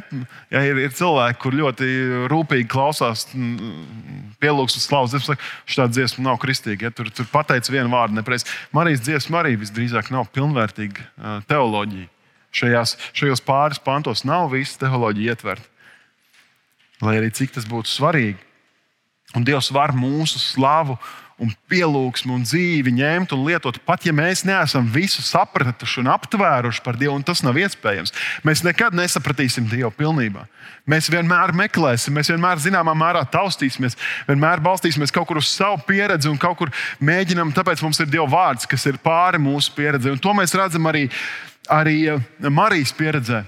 ja 0.55 0.63
ir, 0.63 0.79
ir 0.85 0.95
cilvēki, 0.95 1.41
kur 1.43 1.57
ļoti 1.59 1.89
rūpīgi 2.31 2.69
klausās, 2.71 3.27
pielūgs 4.39 4.79
uz 4.79 4.87
slavas 4.87 5.17
dziesmu, 5.17 5.35
šī 5.67 5.89
dziesma 5.97 6.29
nav 6.29 6.39
kristīga. 6.45 6.87
Ja, 6.87 6.95
tur 6.95 7.11
tur 7.11 7.27
pateicis 7.33 7.75
vienu 7.75 7.91
vārdu 7.91 8.21
nepareizi. 8.21 8.47
Marijas 8.77 9.03
dziesma 9.03 9.43
arī 9.43 9.57
visdrīzāk 9.65 10.15
nav 10.15 10.31
pilnvērtīga 10.37 11.43
teoloģija. 11.51 12.14
Šajās, 12.55 12.95
šajos 13.17 13.43
pāris 13.43 13.81
pantos 13.83 14.23
nav 14.27 14.53
visa 14.53 14.79
teoloģija 14.85 15.35
ietverta. 15.35 15.71
Lai 17.03 17.19
arī 17.19 17.33
cik 17.35 17.57
tas 17.57 17.67
būtu 17.67 17.91
svarīgi. 17.91 18.39
Un 19.35 19.43
Dievs 19.47 19.73
var 19.75 19.91
mūsu 19.97 20.39
slavu 20.39 20.95
un 21.43 21.51
pielūgsmu 21.71 22.37
un 22.37 22.45
dzīvi 22.47 22.93
ņemt 22.95 23.35
un 23.35 23.45
lietot, 23.47 23.81
pat 23.87 24.07
ja 24.07 24.15
mēs 24.15 24.45
neesam 24.47 24.87
visu 24.93 25.23
sapratuši 25.25 26.03
un 26.03 26.11
aptvēruši 26.15 26.83
par 26.85 26.99
Dievu, 27.01 27.17
un 27.19 27.27
tas 27.27 27.43
nav 27.47 27.59
iespējams. 27.59 28.15
Mēs 28.47 28.63
nekad 28.67 28.95
nesapratīsim 28.95 29.67
Dievu 29.71 29.91
pilnībā. 29.97 30.47
Mēs 30.91 31.09
vienmēr 31.11 31.55
meklēsim, 31.57 32.15
mēs 32.15 32.31
vienmēr 32.31 32.61
zināmā 32.61 32.93
mērā 32.99 33.25
taustīsimies, 33.33 33.97
vienmēr 34.29 34.63
balstīsimies 34.65 35.15
kaut 35.15 35.31
kur 35.31 35.41
uz 35.41 35.49
savu 35.49 35.81
pieredzi 35.89 36.31
un 36.31 36.39
kaut 36.41 36.59
kur 36.61 36.75
mēģinām, 37.01 37.55
tāpēc 37.57 37.83
mums 37.83 38.03
ir 38.05 38.13
Dieva 38.13 38.29
vārds, 38.31 38.69
kas 38.69 38.85
ir 38.91 39.01
pāri 39.03 39.41
mūsu 39.43 39.73
pieredzei. 39.75 40.13
Un 40.15 40.23
to 40.23 40.37
mēs 40.37 40.55
redzam 40.55 40.87
arī 40.93 41.09
arī 41.69 42.09
eh, 42.13 42.23
Marijas 42.51 42.93
pieredzē. 42.97 43.45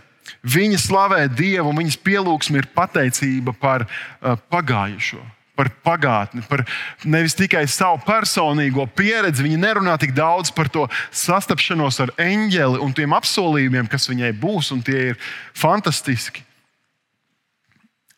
Viņa 0.46 0.78
slavē 0.82 1.26
Dievu, 1.30 1.70
un 1.70 1.80
viņas 1.80 1.98
pielūgsme 2.02 2.58
ir 2.58 2.66
pateicība 2.74 3.52
par 3.54 3.84
uh, 3.86 4.34
pagājušo, 4.50 5.20
par 5.56 5.70
pagātni, 5.84 6.44
par 6.46 6.62
nevis 7.04 7.34
tikai 7.36 7.64
savu 7.70 8.02
personīgo 8.06 8.84
pieredzi. 8.96 9.44
Viņa 9.46 9.60
nerunā 9.62 9.96
tik 10.00 10.12
daudz 10.16 10.52
par 10.54 10.68
to 10.72 10.84
sastapšanos 11.10 12.00
ar 12.04 12.12
eņģeli 12.20 12.82
un 12.84 12.94
tiem 12.96 13.16
apsolījumiem, 13.16 13.88
kas 13.90 14.08
viņai 14.10 14.34
būs, 14.36 14.70
un 14.76 14.84
tie 14.84 15.12
ir 15.12 15.20
fantastiski. 15.56 16.44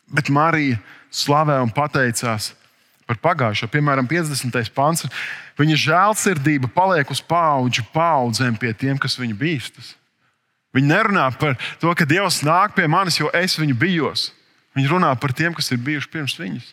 Bet 0.09 0.31
Marija 0.33 0.79
slavē 1.13 1.59
un 1.63 1.71
pateicās 1.73 2.51
par 3.09 3.17
pagājušo. 3.23 3.69
Piemēram, 3.73 4.07
50. 4.09 4.73
pāns. 4.75 5.07
Viņa 5.57 5.77
žēlsirdība 5.81 6.69
paliek 6.73 7.09
uz 7.09 7.21
paudžu 7.25 7.83
paudzēm 7.93 8.57
pie 8.59 8.73
tiem, 8.77 8.99
kas 9.01 9.17
viņu 9.17 9.37
bīstas. 9.39 9.95
Viņa 10.77 10.91
nerunā 10.91 11.25
par 11.41 11.55
to, 11.81 11.89
ka 11.97 12.05
Dievs 12.05 12.43
nāk 12.45 12.75
pie 12.77 12.85
manis, 12.85 13.17
jo 13.17 13.31
es 13.33 13.57
viņu 13.57 13.77
bijos. 13.79 14.29
Viņa 14.77 14.91
runā 14.91 15.09
par 15.17 15.33
tiem, 15.33 15.55
kas 15.57 15.71
ir 15.73 15.81
bijuši 15.81 16.11
pirms 16.13 16.37
viņas. 16.37 16.67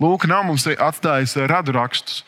Lūk, 0.00 0.24
nav 0.30 0.46
mums 0.48 0.64
atstājis 0.70 1.36
radurakstus. 1.50 2.22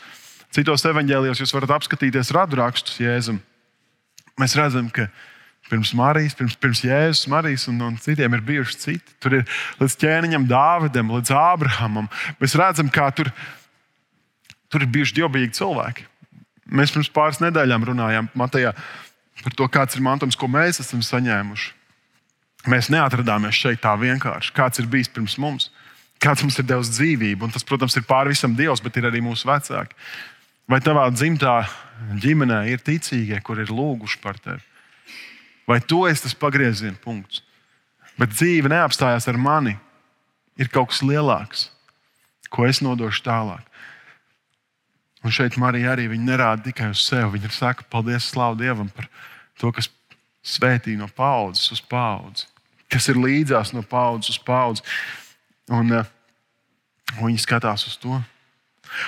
Citos 0.52 0.84
evaņģēlijos 0.84 1.40
jūs 1.40 1.54
varat 1.56 1.78
apskatīties 1.78 2.32
radurakstus 2.36 2.98
Jēzum. 3.00 3.38
Mēs 4.40 4.56
redzam, 4.58 4.90
ka 4.92 5.06
pirms 5.70 5.94
Marijas, 5.96 6.36
pirms, 6.36 6.58
pirms 6.60 6.82
Jēzus, 6.84 7.30
Marijas 7.32 7.64
un, 7.72 7.80
un 7.86 7.96
citiem 7.96 8.36
ir 8.36 8.44
bijuši 8.44 8.78
citi. 8.82 9.16
Tur 9.24 9.38
ir 9.38 9.46
līdz 9.80 9.96
ķēniņam, 10.04 10.44
Dāvidam, 10.50 11.14
līdz 11.16 11.32
Ābrahamam. 11.32 12.10
Mēs 12.42 12.56
redzam, 12.60 12.92
kā 12.92 13.08
tur, 13.16 13.32
tur 14.68 14.84
ir 14.84 14.92
bijuši 14.92 15.22
dievbijīgi 15.22 15.56
cilvēki. 15.62 16.04
Mēs 16.76 16.92
pirms 16.92 17.08
pāris 17.12 17.40
nedēļām 17.40 17.88
runājām 17.88 18.28
Matejā 18.36 18.74
par 19.42 19.56
to, 19.56 19.66
kāds 19.72 19.96
ir 19.96 20.04
mantojums, 20.04 20.36
ko 20.36 20.48
mēs 20.52 20.82
esam 20.84 21.00
saņēmuši. 21.04 21.72
Mēs 22.70 22.92
neatradāmies 22.92 23.56
šeit 23.58 23.80
tā 23.82 23.96
vienkārši. 23.98 24.52
Kāds 24.54 24.78
ir 24.78 24.86
bijis 24.92 25.10
pirms 25.10 25.34
mums, 25.40 25.72
kāds 26.22 26.44
mums 26.44 26.58
ir 26.60 26.66
devis 26.68 26.92
dzīvību. 26.94 27.46
Un 27.46 27.54
tas, 27.54 27.64
protams, 27.66 27.96
ir 27.98 28.06
pāri 28.08 28.32
visam 28.32 28.54
Dievs, 28.58 28.82
bet 28.84 28.96
ir 28.98 29.08
arī 29.08 29.22
mūsu 29.24 29.48
vecāki. 29.48 29.96
Vai 30.70 30.78
tavā 30.84 31.08
dzimtā 31.10 31.56
ģimenē 32.22 32.62
ir 32.70 32.84
ticīgie, 32.84 33.40
kur 33.44 33.60
ir 33.60 33.72
lūguši 33.74 34.20
par 34.22 34.38
tevi? 34.40 34.62
Vai 35.68 35.80
tu 35.80 36.04
esi 36.08 36.26
tas 36.26 36.36
pagrieziena 36.38 36.98
punkts? 37.02 37.42
Bet 38.18 38.34
dzīve 38.34 38.70
neapstājās 38.70 39.28
ar 39.30 39.38
mani. 39.40 39.76
Ir 40.60 40.68
kaut 40.68 40.90
kas 40.92 41.00
lielāks, 41.00 41.70
ko 42.52 42.66
es 42.68 42.82
nodošu 42.84 43.22
tālāk. 43.24 43.64
Un 45.22 45.32
šeit 45.32 45.56
Marija 45.56 45.94
arī 45.94 46.08
nerāda 46.18 46.66
tikai 46.66 46.90
uz 46.92 47.04
sevi. 47.06 47.38
Viņa 47.38 47.52
saka, 47.54 47.86
paldies, 47.88 48.26
slavu 48.28 48.58
Dievam 48.60 48.90
par 48.92 49.08
to, 49.60 49.70
kas 49.72 49.88
svētī 50.42 50.96
no 50.98 51.06
paudzes 51.08 51.70
uz 51.72 51.80
paudzi, 51.80 52.48
kas 52.90 53.06
ir 53.08 53.20
līdzās 53.22 53.72
no 53.72 53.84
paudzes 53.86 54.34
uz 54.34 54.40
paudzi. 54.42 54.84
Un, 55.70 55.94
un 57.18 57.26
viņi 57.28 57.42
skatās 57.44 57.86
uz 57.86 57.98
to. 58.02 58.18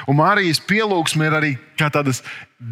Un 0.08 0.16
Marijas 0.16 0.60
pielūgsme 0.64 1.26
ir 1.26 1.34
arī 1.36 1.50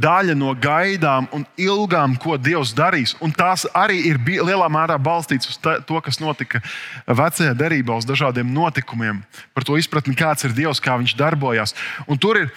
daļa 0.03 0.35
no 0.39 0.55
gaidām 0.57 1.27
un 1.35 1.45
ilgām, 1.61 2.15
ko 2.17 2.39
Dievs 2.41 2.73
darīs. 2.77 3.15
Un 3.21 3.35
tās 3.37 3.67
arī 3.77 3.99
ir 4.09 4.21
lielā 4.23 4.69
mērā 4.73 4.97
balstītas 5.03 5.51
uz 5.53 5.59
to, 5.61 6.01
kas 6.01 6.21
notika 6.23 6.63
vecajā 7.07 7.53
derībā, 7.59 7.99
uz 7.99 8.09
dažādiem 8.09 8.49
notikumiem, 8.55 9.23
par 9.53 9.67
to 9.69 9.77
izpratni, 9.77 10.17
kāds 10.17 10.47
ir 10.49 10.57
Dievs, 10.57 10.81
kā 10.81 10.97
viņš 11.01 11.17
darbojas. 11.19 11.77
Un 12.07 12.21
tur 12.23 12.41
ir, 12.41 12.49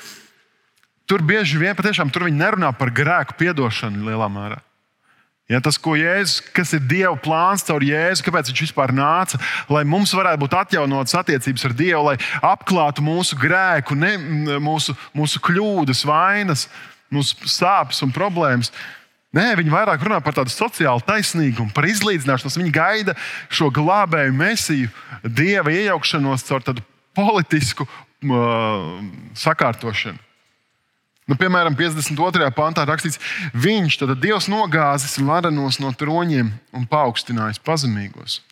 tur 1.10 1.26
bieži 1.26 1.60
vien 1.60 1.76
patiešām 1.76 2.14
tur 2.14 2.30
viņi 2.30 2.40
nerunā 2.40 2.72
par 2.78 2.94
grēku 2.96 3.36
piedošanu 3.42 4.08
lielā 4.08 4.32
mērā. 4.32 4.62
Ja, 5.46 5.60
tas, 5.62 5.78
ko 5.78 5.94
Jēzus, 5.94 6.40
kas 6.56 6.72
ir 6.74 6.82
Dieva 6.90 7.14
plāns 7.22 7.62
caur 7.68 7.84
Jēzu, 7.86 8.24
kāpēc 8.26 8.50
viņš 8.50 8.64
vispār 8.64 8.90
nāca, 8.98 9.38
lai 9.70 9.84
mums 9.86 10.16
varētu 10.18 10.42
būt 10.42 10.56
atjaunotas 10.58 11.14
attiecības 11.20 11.68
ar 11.68 11.76
Dievu, 11.78 12.02
lai 12.08 12.16
apklātu 12.42 13.06
mūsu 13.06 13.38
grēku, 13.38 13.94
ne, 13.94 14.16
mūsu, 14.58 14.96
mūsu 15.14 15.42
kļūdas, 15.46 16.02
vainas, 16.10 16.66
mūsu 17.14 17.46
sāpes 17.46 18.02
un 18.02 18.16
problēmas. 18.16 18.74
Nē, 19.38 19.52
viņi 19.60 19.70
vairāk 19.70 20.02
runā 20.08 20.18
par 20.26 20.34
tādu 20.34 20.50
sociālu 20.50 21.04
taisnīgumu, 21.06 21.76
par 21.78 21.86
izlīdzināšanos. 21.92 22.58
Viņi 22.58 22.74
gaida 22.74 23.14
šo 23.54 23.70
glābēju 23.76 24.34
mesiju, 24.34 24.90
Dieva 25.26 25.70
iejaukšanos 25.76 26.48
caur 26.48 26.66
tādu 26.66 26.82
politisku 27.14 27.86
uh, 27.86 28.98
sakārtošanu. 29.38 30.25
Nu, 31.26 31.34
piemēram, 31.34 31.74
52. 31.74 32.52
pantā 32.54 32.84
rakstīts, 32.86 33.18
viņš, 33.58 33.98
tad 33.98 34.14
Dievs 34.22 34.46
nogāzis 34.52 35.18
varenos 35.26 35.80
no 35.82 35.90
troņiem 35.90 36.52
un 36.78 36.86
paaugstinājis 36.90 37.64
pazemīgos. 37.66 38.44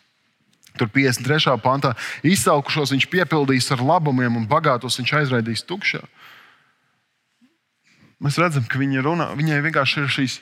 Tur 0.74 0.90
53. 0.90 1.54
pantā 1.62 1.92
izsaukušos 2.26 2.90
viņš 2.96 3.06
piepildīs 3.12 3.70
ar 3.70 3.82
labumiem, 3.84 4.40
un 4.40 4.48
bagātos 4.50 4.98
viņš 4.98 5.12
aizraidīs 5.20 5.62
tukšā. 5.68 6.02
Mēs 8.24 8.40
redzam, 8.42 8.66
ka 8.66 8.80
viņa 8.80 9.04
runā, 9.06 9.30
viņai 9.38 9.60
vienkārši 9.68 10.02
ir 10.02 10.10
šīs 10.10 10.36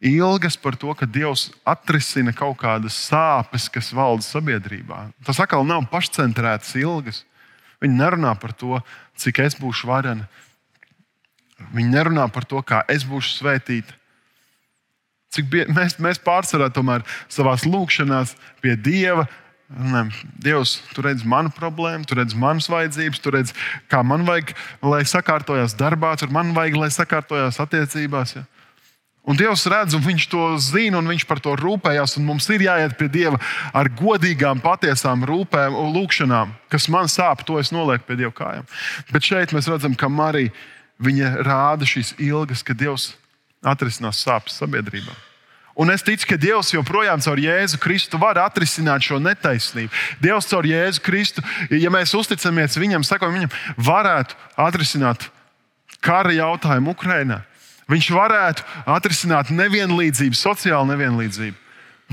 ilgas 0.00 0.56
par 0.56 0.78
to, 0.80 0.94
ka 0.96 1.04
Dievs 1.04 1.50
atrisina 1.68 2.32
kaut 2.36 2.56
kādas 2.60 2.96
sāpes, 3.08 3.68
kas 3.72 3.92
valda 3.96 4.24
sabiedrībā. 4.24 5.10
Tas 5.28 5.40
atkal 5.44 5.66
nav 5.68 5.84
pašcentrētas 5.92 6.72
ilgas. 6.80 7.24
Viņa 7.84 8.00
nerunā 8.00 8.32
par 8.40 8.56
to, 8.56 8.80
cik 9.20 9.42
es 9.44 9.56
būšu 9.60 9.90
varena, 9.90 10.24
Viņi 11.56 11.92
nerunā 11.92 12.26
par 12.32 12.44
to, 12.48 12.60
kā 12.64 12.82
es 12.92 13.04
būšu 13.08 13.38
svētīta. 13.40 13.96
Cik 15.32 15.48
bie, 15.52 15.64
mēs, 15.72 15.96
mēs 16.00 16.20
pārsvarā 16.22 16.68
tomēr 16.72 17.04
savā 17.32 17.56
lūkšanā 17.64 18.22
pie 18.62 18.76
Dieva. 18.76 19.26
Runājam, 19.66 20.12
Dievs, 20.44 20.76
tu 20.94 21.02
redz 21.02 21.24
manu 21.26 21.50
problēmu, 21.50 22.06
tu 22.06 22.14
redz 22.14 22.36
manas 22.38 22.68
vajadzības, 22.70 23.18
tu 23.18 23.32
redz, 23.34 23.50
kā 23.90 24.04
man 24.06 24.22
vajag, 24.28 24.52
lai 24.86 25.00
sakārtojās 25.02 25.74
darbā, 25.74 26.12
tur 26.20 26.30
man 26.30 26.52
vajag, 26.54 26.76
lai 26.78 26.90
sakārtojās 26.94 27.58
attiecībās. 27.64 28.36
Ja? 28.36 28.44
Un 29.26 29.34
Dievs 29.34 29.66
redz, 29.66 29.96
un 29.98 30.04
Viņš 30.06 30.28
to 30.30 30.44
zina, 30.62 31.00
un 31.00 31.10
Viņš 31.10 31.26
par 31.26 31.42
to 31.42 31.56
rūpējas. 31.58 32.14
Mums 32.22 32.46
ir 32.54 32.62
jāiet 32.68 32.94
pie 32.94 33.10
Dieva 33.10 33.40
ar 33.74 33.90
godīgām, 33.90 34.62
patiesām 34.62 35.26
rūpēm 35.26 35.74
un 35.74 35.90
lūgšanām, 35.98 36.54
kas 36.70 36.86
man 36.92 37.10
sāp, 37.10 37.42
to 37.42 37.58
es 37.58 37.74
nolieku 37.74 38.06
pie 38.06 38.20
Dieva 38.22 38.30
kājām. 38.38 38.70
Bet 39.10 39.26
šeit 39.26 39.56
mēs 39.56 39.66
redzam, 39.72 39.98
ka 39.98 40.06
Marija 40.06 40.54
rāda 40.98 41.86
šīs 41.88 42.14
ilgas, 42.18 42.62
ka 42.62 42.74
Dievs 42.74 43.14
atrisinās 43.64 44.22
sāpes 44.24 44.56
sabiedrībā. 44.60 45.12
Un 45.76 45.90
es 45.92 46.00
ticu, 46.00 46.24
ka 46.30 46.38
Dievs 46.40 46.72
joprojām 46.72 47.20
caur 47.20 47.36
Jēzu 47.36 47.76
Kristu 47.76 48.16
var 48.16 48.38
atrisināt 48.40 49.04
šo 49.04 49.18
netaisnību. 49.20 49.92
Dievs 50.24 50.48
caur 50.48 50.64
Jēzu 50.64 51.02
Kristu, 51.04 51.44
ja 51.68 51.92
mēs 51.92 52.14
uzticamies 52.16 52.78
Viņam, 52.80 53.04
sakojam 53.04 53.36
Viņam, 53.36 53.52
varētu 53.76 54.38
atrisināt 54.56 55.28
kara 56.00 56.32
jautājumu 56.32 56.94
Ukrajinā. 56.96 57.42
Viņš 57.92 58.08
varētu 58.10 58.64
atrisināt 58.88 59.52
nevienlīdzību, 59.52 60.34
sociālu 60.34 60.88
nevienlīdzību. 60.94 61.60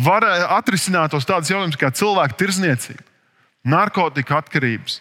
Var 0.03 0.25
atrisināt 0.57 1.13
tos 1.13 1.25
tādus 1.25 1.53
jautājumus 1.53 1.79
kā 1.79 1.89
cilvēku 1.93 2.35
tirzniecība, 2.37 3.03
narkotika 3.63 4.41
atkarības, 4.41 4.99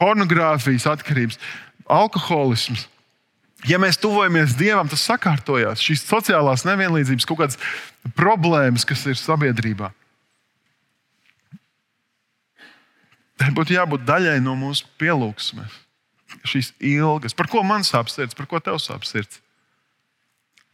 pornogrāfijas 0.00 0.86
atkarības, 0.94 1.38
alkoholisms. 1.84 2.88
Ja 3.66 3.78
mēs 3.82 3.98
tuvojamies 3.98 4.54
Dievam, 4.54 4.86
tas 4.86 5.02
sakārtojās. 5.08 5.82
Šīs 5.82 6.04
sociālās 6.06 6.62
nevienlīdzības, 6.68 7.26
kaut 7.26 7.40
kādas 7.40 7.58
problēmas, 8.14 8.84
kas 8.86 9.02
ir 9.10 9.18
sabiedrībā. 9.18 9.90
Tai 13.38 13.48
būtu 13.54 13.74
jābūt 13.74 14.06
daļai 14.06 14.38
no 14.42 14.54
mūsu 14.58 14.86
pielūgsmes. 14.98 15.74
Šīs 16.46 16.70
ilgas, 16.84 17.34
par 17.34 17.48
ko 17.50 17.64
man 17.66 17.86
sāp 17.86 18.10
sirds, 18.12 18.36
par 18.36 18.46
ko 18.50 18.60
tev 18.62 18.78
sāp 18.82 19.06
sirds? 19.08 19.40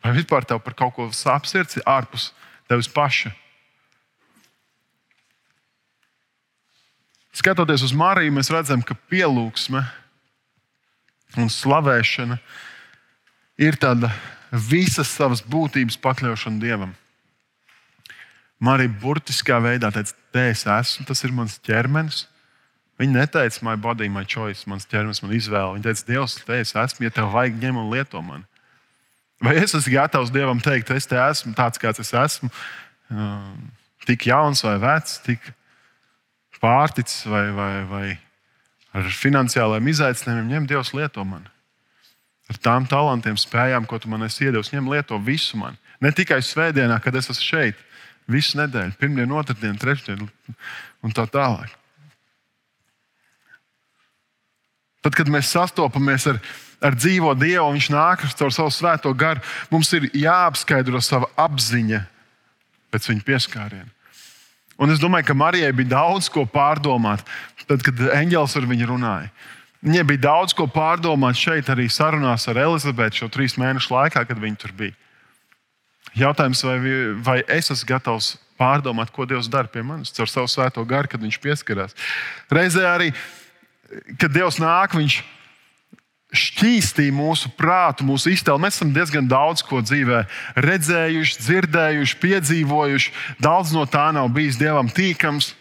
Vai 0.05 0.13
vispār 0.17 0.45
tev 0.45 0.61
par 0.61 0.77
kaut 0.77 0.93
ko 0.97 1.09
sāp 1.17 1.49
sirds 1.49 1.81
ārpus 1.89 2.33
tevis 2.69 2.91
paša? 2.93 3.33
Skatoties 7.35 7.83
uz 7.83 7.97
Mariju, 7.97 8.35
mēs 8.37 8.53
redzam, 8.53 8.85
ka 8.85 8.95
pielūgsme 9.11 9.81
un 11.41 11.49
slavēšana 11.51 12.37
ir 12.37 12.74
tāda 13.79 14.11
visas 14.51 15.11
savas 15.15 15.43
būtības 15.47 15.99
pakļaušana 16.03 16.63
Dievam. 16.63 16.95
Marija 18.59 18.91
burtiskā 19.03 19.61
veidā 19.63 19.91
teica, 19.95 20.15
te 20.33 20.49
es 20.51 20.65
esmu, 20.67 21.07
tas 21.07 21.23
ir 21.27 21.35
mans 21.35 21.59
ķermenis. 21.63 22.25
Viņa 22.99 23.15
neteica, 23.15 23.63
my 23.67 23.75
body, 23.77 24.09
my 24.09 24.25
choice, 24.27 24.69
mans 24.71 24.87
ķermenis, 24.91 25.23
man 25.23 25.35
izvēle. 25.35 25.77
Viņa 25.77 25.87
teica, 25.87 26.07
Dievs, 26.11 26.37
te 26.47 26.59
es 26.63 26.75
esmu, 26.79 27.07
ja 27.07 27.15
tev 27.15 27.31
vajag 27.35 27.59
ņem 27.63 27.79
un 27.79 27.91
lieto 27.93 28.23
mani. 28.23 28.47
Vai 29.43 29.57
es 29.61 29.75
esmu 29.75 29.93
gatavs 29.93 30.35
Dievam 30.35 30.63
teikt, 30.63 30.91
es 30.95 31.07
te 31.11 31.19
esmu 31.19 31.55
tāds, 31.59 31.79
kāds 31.83 32.03
es 32.03 32.15
esmu, 32.15 32.51
um, 33.11 33.65
tik 34.07 34.27
jauns 34.31 34.63
vai 34.65 34.79
vecs, 34.83 35.19
tik 35.27 35.51
pārticis 36.63 37.27
vai, 37.29 37.49
vai, 37.53 37.73
vai 37.91 38.07
ar 38.95 39.11
finansiālajiem 39.11 39.91
izaicinājumiem, 39.93 40.55
ņem 40.55 40.71
Dievs 40.71 40.95
lieto 40.97 41.27
mani. 41.29 41.54
Ar 42.53 42.59
tām 42.61 42.89
talantiem, 42.89 43.39
spējām, 43.41 43.87
ko 43.89 43.99
tu 44.01 44.11
man 44.13 44.27
esi 44.27 44.49
iedevis, 44.49 44.73
ņem 44.75 44.91
lieto 44.93 45.17
visu 45.23 45.57
mani. 45.57 45.81
Ne 46.05 46.13
tikai 46.13 46.43
svētdienā, 46.45 46.99
kad 47.01 47.17
es 47.17 47.31
esmu 47.33 47.47
šeit, 47.47 47.81
visu 48.29 48.59
nedēļu, 48.61 48.99
pirmdienu, 49.01 49.39
otrdienu, 49.41 49.81
trešdienu 49.81 50.29
un 51.05 51.17
tā 51.17 51.25
tālāk. 51.31 51.73
Tad, 55.05 55.17
kad 55.17 55.29
mēs 55.29 55.51
sastopamies 55.53 56.29
ar 56.33 56.39
ar 56.85 56.97
dzīvo 56.99 57.33
Dievu, 57.39 57.65
un 57.69 57.79
Viņš 57.79 57.91
nāk 57.93 58.25
caur 58.39 58.53
savu 58.53 58.73
svēto 58.73 59.13
garu, 59.17 59.43
mums 59.73 59.91
ir 59.97 60.09
jāapskaidro 60.13 61.01
sava 61.03 61.31
apziņa 61.41 62.05
pēc 62.93 63.11
viņa 63.11 63.27
pieskāriena. 63.27 63.91
Un 64.79 64.91
es 64.91 65.01
domāju, 65.03 65.29
ka 65.29 65.39
Marijai 65.39 65.73
bija 65.73 65.95
daudz 65.95 66.29
ko 66.33 66.45
pārdomāt, 66.51 67.23
tad, 67.69 67.83
kad 67.87 68.01
eņģēlis 68.19 68.57
ar 68.59 68.67
viņu 68.71 68.89
runāja. 68.91 69.31
Viņai 69.85 70.05
bija 70.09 70.23
daudz 70.31 70.55
ko 70.57 70.65
pārdomāt 70.71 71.37
šeit, 71.37 71.69
arī 71.69 71.91
sarunās 71.93 72.47
ar 72.49 72.63
Elizabeti 72.63 73.21
šo 73.21 73.29
trīs 73.33 73.59
mēnešu 73.61 73.93
laikā, 73.93 74.23
kad 74.25 74.39
viņa 74.41 74.61
tur 74.63 74.73
bija. 74.79 74.97
Jautājums, 76.17 76.63
vai, 76.65 76.79
vai 77.27 77.39
es 77.51 77.69
esmu 77.75 77.91
gatavs 77.91 78.35
pārdomāt, 78.61 79.11
ko 79.13 79.27
Dievs 79.29 79.51
dara 79.51 79.69
pie 79.69 79.83
manis 79.85 80.15
caur 80.15 80.31
savu 80.31 80.49
svēto 80.49 80.85
garu, 80.89 81.11
kad 81.11 81.21
viņš 81.21 81.41
pieskarās. 81.43 81.97
Reizē 82.55 82.87
arī, 82.89 83.11
kad 84.21 84.33
Dievs 84.33 84.61
nāk, 84.63 84.95
viņš 84.97 85.19
šķīstīja 86.35 87.15
mūsu 87.15 87.51
prātu, 87.59 88.07
mūsu 88.07 88.33
iztēli. 88.33 88.63
Mēs 88.63 88.79
esam 88.79 88.95
diezgan 88.95 89.29
daudz 89.31 89.63
ko 89.67 89.83
dzīvē 89.85 90.25
redzējuši, 90.65 91.39
dzirdējuši, 91.45 92.19
piedzīvojuši. 92.25 93.15
Daudz 93.43 93.75
no 93.77 93.85
tā 93.91 94.09
nav 94.17 94.33
bijis 94.35 94.59
dievam 94.59 94.89
tīkams, 94.91 95.53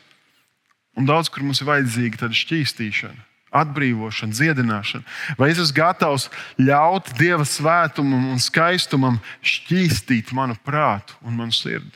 un 0.98 1.10
daudz 1.10 1.30
kur 1.34 1.46
mums 1.46 1.62
ir 1.62 1.70
vajadzīga 1.70 2.32
šķīstīšana. 2.40 3.33
Atbrīvošana, 3.54 4.34
dziedināšana. 4.34 5.06
Vai 5.38 5.52
es 5.54 5.62
esmu 5.62 5.78
gatavs 5.78 6.30
ļaut 6.58 7.12
dieva 7.20 7.46
svētumam 7.46 8.32
un 8.34 8.42
skaistumam 8.42 9.20
šķīstīt 9.46 10.34
manu 10.34 10.58
prātu 10.66 11.14
un 11.22 11.38
manu 11.38 11.54
sirdi? 11.54 11.94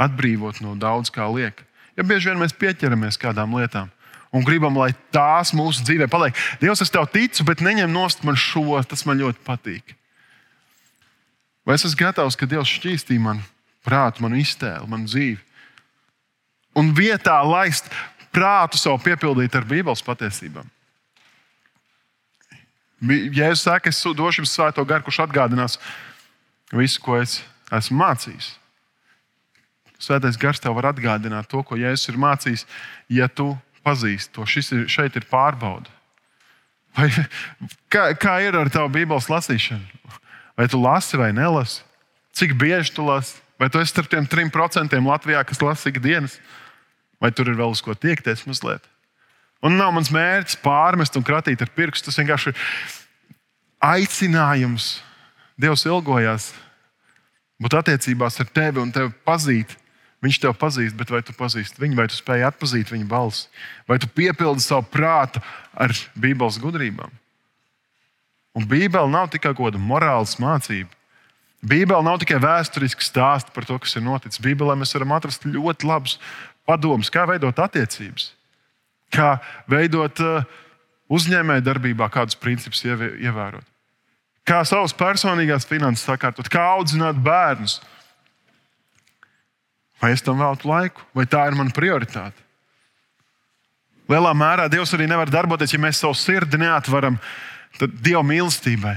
Atbrīvot 0.00 0.62
no 0.64 0.72
daudz 0.78 1.12
kā 1.12 1.26
lieka. 1.28 1.66
Ja 1.98 2.06
bieži 2.06 2.30
vien 2.30 2.40
mēs 2.40 2.54
pieķeramies 2.56 3.18
kādām 3.20 3.56
lietām, 3.58 3.90
un 4.32 4.44
gribam, 4.46 4.76
lai 4.78 4.92
tās 5.12 5.52
mūsu 5.56 5.84
dzīvē 5.84 6.08
paliek. 6.10 6.36
Dievs, 6.62 6.82
es 6.84 6.92
tev 6.94 7.08
ticu, 7.12 7.44
bet 7.48 7.64
neņem 7.64 7.90
nost 7.92 8.24
man 8.24 8.38
šo, 8.38 8.78
tas 8.88 9.04
man 9.08 9.20
ļoti 9.20 9.42
patīk. 9.44 9.96
Vai 11.68 11.76
es 11.76 11.84
esmu 11.84 12.00
gatavs, 12.00 12.38
ka 12.38 12.48
Dievs 12.48 12.70
šķīstī 12.78 13.18
manu 13.20 13.44
prātu, 13.84 14.22
manu 14.24 14.38
iztēli, 14.40 14.88
manu 14.88 15.10
dzīvi? 15.10 15.42
Un 16.78 16.94
vietā 16.96 17.40
laist 17.44 17.90
prātu 18.32 18.78
savu 18.80 19.02
piepildīt 19.04 19.56
ar 19.58 19.66
Bībeles 19.68 20.04
patiesībām. 20.06 20.68
Jēzus 23.02 23.62
saka, 23.62 23.92
es 23.92 24.02
došu 24.02 24.42
jums 24.42 24.54
svēto 24.54 24.82
garu, 24.86 25.04
kurš 25.06 25.22
atgādinās 25.28 25.78
visu, 26.74 27.00
ko 27.02 27.18
es 27.20 27.38
esmu 27.74 28.00
mācījis. 28.00 28.50
Svētais 30.02 30.38
gars 30.38 30.62
tev 30.62 30.76
var 30.78 30.90
atgādināt 30.92 31.48
to, 31.50 31.62
ko 31.62 31.78
Jēzus 31.78 32.10
ir 32.10 32.18
mācījis, 32.18 32.66
ja 33.10 33.28
tu 33.30 33.52
pazīst 33.86 34.32
to. 34.34 34.46
Šis 34.46 34.72
ir, 34.74 34.84
šeit 34.90 35.16
ir 35.18 35.26
pārbauda. 35.30 35.90
Vai, 36.98 37.10
kā, 37.92 38.10
kā 38.18 38.38
ir 38.46 38.58
ar 38.58 38.70
tavu 38.72 38.90
Bībeles 38.94 39.30
lasīšanu? 39.30 40.18
Vai 40.58 40.66
tu 40.70 40.80
lasi 40.82 41.18
vai 41.20 41.30
nelasi? 41.34 41.84
Cik 42.34 42.56
bieži 42.58 42.94
tu 42.94 43.06
lasi? 43.06 43.38
Vai 43.58 43.70
tu 43.70 43.80
esi 43.82 43.90
starp 43.90 44.10
tiem 44.10 44.26
trim 44.30 44.50
procentiem 44.54 45.06
Latvijā, 45.06 45.42
kas 45.46 45.62
lasa 45.62 45.90
ikdienas? 45.90 46.38
Vai 47.22 47.30
tur 47.34 47.50
ir 47.50 47.58
vēl 47.58 47.74
uz 47.74 47.82
ko 47.82 47.94
tiekties 47.98 48.44
mazliet? 48.46 48.84
Un 49.64 49.74
nav 49.78 49.90
mans 49.94 50.12
mērķis 50.14 50.60
pārmest 50.62 51.16
un 51.18 51.26
kratīt 51.26 51.62
ar 51.64 51.70
pirkstu. 51.74 52.10
Tas 52.10 52.20
vienkārši 52.20 52.52
ir 52.52 52.64
aicinājums. 53.82 54.98
Dievs 55.58 55.82
ilgojās 55.88 56.52
būt 57.58 57.74
attiecībās 57.80 58.38
ar 58.38 58.50
tevi 58.54 58.78
un 58.82 58.92
tevi 58.94 59.10
pazīt 59.26 59.74
Viņš 60.24 60.40
tev 60.42 60.56
pazīst, 60.58 60.96
bet 60.98 61.12
vai 61.14 61.20
tu 61.22 61.34
pazīsti 61.36 61.78
viņu, 61.78 61.94
vai 61.98 62.08
tu 62.10 62.16
spēj 62.18 62.48
atpazīt 62.48 62.90
viņa 62.90 63.06
balsi, 63.06 63.46
vai 63.86 64.00
tu 64.02 64.08
piepildi 64.10 64.64
savu 64.64 64.88
prātu 64.90 65.42
ar 65.78 65.94
Bībeles 66.18 66.58
gudrībām. 66.58 67.12
Un 68.58 68.66
Bībele 68.66 69.06
nav 69.12 69.28
tikai 69.30 69.52
kaut 69.52 69.68
kāda 69.68 69.78
morāls 69.78 70.34
mācība. 70.42 70.90
Bībele 71.62 72.02
nav 72.02 72.18
tikai 72.22 72.40
vēsturiski 72.42 73.06
stāsti 73.06 73.54
par 73.54 73.66
to, 73.66 73.78
kas 73.78 73.94
ir 73.94 74.02
noticis. 74.02 74.42
Bībelē 74.42 74.74
mēs 74.78 74.94
varam 74.96 75.14
atrast 75.14 75.46
ļoti 75.46 75.86
labus 75.86 76.16
padomus, 76.66 77.12
kā 77.14 77.22
veidot 77.30 77.62
attiecības, 77.62 78.32
kā 79.14 79.36
veidot 79.70 80.20
uh, 80.24 80.46
uzņēmēju 81.12 81.64
darbībā, 81.64 82.08
kādus 82.12 82.38
principus 82.38 82.84
ievērot, 82.84 83.64
kā 84.48 84.64
savas 84.68 84.96
personīgās 84.96 85.68
finanses 85.68 86.06
sakārtot, 86.08 86.50
kā 86.52 86.64
audzināt 86.76 87.20
bērnus 87.22 87.80
Vai 89.98 90.12
es 90.12 90.22
tam 90.22 90.38
veltu 90.38 90.68
laiku, 90.70 91.02
vai 91.14 91.26
tā 91.26 91.42
ir 91.48 91.56
mana 91.58 91.74
prioritāte? 91.74 92.46
Lielā 94.08 94.30
mērā 94.32 94.68
Dievs 94.70 94.94
arī 94.96 95.08
nevar 95.10 95.28
darboties, 95.30 95.74
ja 95.74 95.80
mēs 95.82 96.00
savu 96.00 96.16
sirdi 96.16 96.60
neatveram 96.60 97.18
Dieva 97.78 98.22
mīlestībai. 98.24 98.94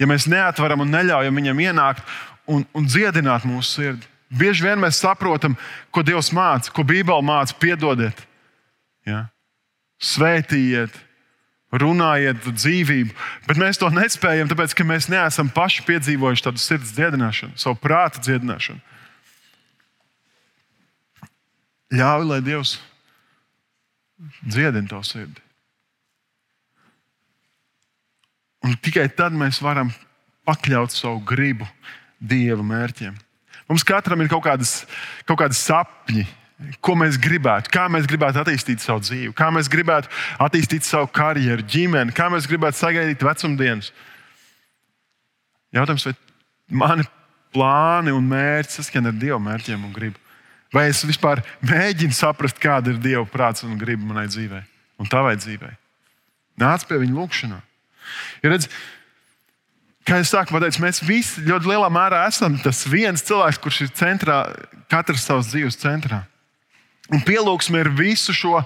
Ja 0.00 0.08
mēs 0.10 0.26
neatveram 0.26 0.82
un 0.82 0.90
neļaujam 0.90 1.36
viņam 1.38 1.60
ienākt 1.68 2.16
un, 2.50 2.64
un 2.74 2.88
dziedināt 2.88 3.44
mūsu 3.46 3.68
sirdi. 3.76 4.08
Bieži 4.34 4.64
vien 4.64 4.80
mēs 4.82 4.98
saprotam, 4.98 5.54
ko 5.94 6.02
Dievs 6.02 6.32
māca, 6.34 6.72
ko 6.74 6.82
Bībele 6.88 7.22
māca, 7.22 7.54
piedodiet, 7.60 8.24
ja? 9.08 9.26
svētījiet, 10.04 10.94
runājiet 11.74 12.44
dzīvību. 12.46 13.14
Bet 13.48 13.60
mēs 13.60 13.80
to 13.80 13.90
nespējam, 13.92 14.50
tāpēc 14.50 14.74
ka 14.76 14.86
mēs 14.86 15.08
neesam 15.12 15.50
paši 15.52 15.84
piedzīvojuši 15.88 16.46
tādu 16.48 16.62
sirds 16.62 16.94
dziedināšanu, 16.96 17.58
savu 17.60 17.78
prātu 17.82 18.22
dziedināšanu. 18.24 18.82
Ļauj, 21.94 22.26
lai 22.26 22.40
Dievs 22.42 22.78
dziedina 24.42 24.88
tavu 24.90 25.06
sirdi. 25.06 25.42
Un 28.64 28.74
tikai 28.80 29.06
tad 29.12 29.34
mēs 29.36 29.60
varam 29.62 29.90
pakļaut 30.48 30.92
savu 30.94 31.20
gribu 31.26 31.66
dieva 32.18 32.64
mērķiem. 32.64 33.16
Mums 33.68 33.84
katram 33.86 34.22
ir 34.24 34.30
kaut, 34.32 34.44
kādas, 34.46 34.82
kaut 35.28 35.40
kādi 35.40 35.56
sapņi, 35.56 36.24
ko 36.84 36.94
mēs 36.98 37.18
gribētu, 37.20 37.70
kā 37.74 37.86
mēs 37.90 38.06
gribētu 38.08 38.40
attīstīt 38.42 38.82
savu 38.82 39.02
dzīvi, 39.02 39.32
kā 39.36 39.50
mēs 39.54 39.68
gribētu 39.70 40.10
attīstīt 40.42 40.86
savu 40.86 41.08
karjeru, 41.14 41.64
ģimeni, 41.66 42.14
kā 42.14 42.28
mēs 42.32 42.48
gribētu 42.50 42.78
sagaidīt 42.78 43.24
vecumdienas. 43.26 43.90
Jautājums, 45.74 46.06
vai 46.06 46.14
mani 46.84 47.06
plāni 47.54 48.14
un 48.14 48.26
mērķi 48.30 48.78
saskan 48.78 49.10
ar 49.10 49.16
Dieva 49.18 49.40
mērķiem 49.42 49.86
un 49.86 49.94
gribu? 49.94 50.20
Vai 50.74 50.88
es 50.90 51.04
vispār 51.06 51.42
mēģinu 51.62 52.14
saprast, 52.14 52.58
kāda 52.62 52.94
ir 52.94 53.00
Dieva 53.02 53.24
prāts 53.30 53.66
un 53.66 53.78
griba 53.78 54.06
manai 54.06 54.26
dzīvei 54.30 54.62
un 55.02 55.10
tavai 55.10 55.34
dzīvei? 55.38 55.74
Nāc 56.62 56.86
pie 56.86 57.00
viņa 57.02 57.16
lūgšanā. 57.18 57.58
Ja 58.44 58.52
redz, 58.52 58.68
kā 60.06 60.20
jau 60.20 60.28
sākumā 60.30 60.62
teicu, 60.62 60.82
mēs 60.84 61.02
visi 61.02 61.42
ļoti 61.46 61.70
lielā 61.72 61.90
mērā 61.90 62.22
esam 62.30 62.58
tas 62.62 62.84
viens 62.90 63.24
cilvēks, 63.26 63.58
kurš 63.62 63.80
ir 63.86 63.92
centrā, 63.98 64.38
katrs 64.92 65.26
savas 65.26 65.50
dzīves 65.50 65.80
centrā. 65.82 66.22
Un 67.12 67.20
pielūgsme 67.24 67.82
ir 67.82 67.90
visu 67.92 68.32
šo, 68.32 68.62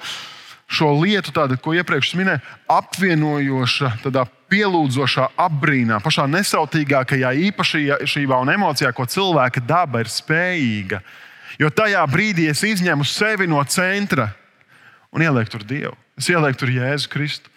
šo 0.70 0.92
lietu, 1.00 1.32
tādu, 1.34 1.58
ko 1.58 1.74
iepriekš 1.74 2.12
minēju, 2.18 2.42
apvienojoša, 2.70 3.94
tādā 4.04 4.24
pielūdzošā 4.48 5.32
apbrīnā, 5.38 5.98
pašā 6.04 6.28
nesautīgākajā 6.30 7.32
īpašībā 7.48 8.38
un 8.38 8.52
emocijā, 8.54 8.92
ko 8.94 9.08
cilvēka 9.08 9.64
daba 9.66 10.04
ir 10.04 10.12
spējīga. 10.12 11.02
Jo 11.58 11.72
tajā 11.74 12.04
brīdī 12.06 12.46
es 12.52 12.62
izņemu 12.62 13.06
sevi 13.08 13.48
no 13.50 13.58
centra 13.66 14.30
un 15.10 15.24
ielieku 15.24 15.56
tur 15.56 15.64
Dievu. 15.66 15.96
Es 16.18 16.28
ielieku 16.30 16.62
tur 16.62 16.70
Jēzu 16.72 17.10
Kristu. 17.10 17.50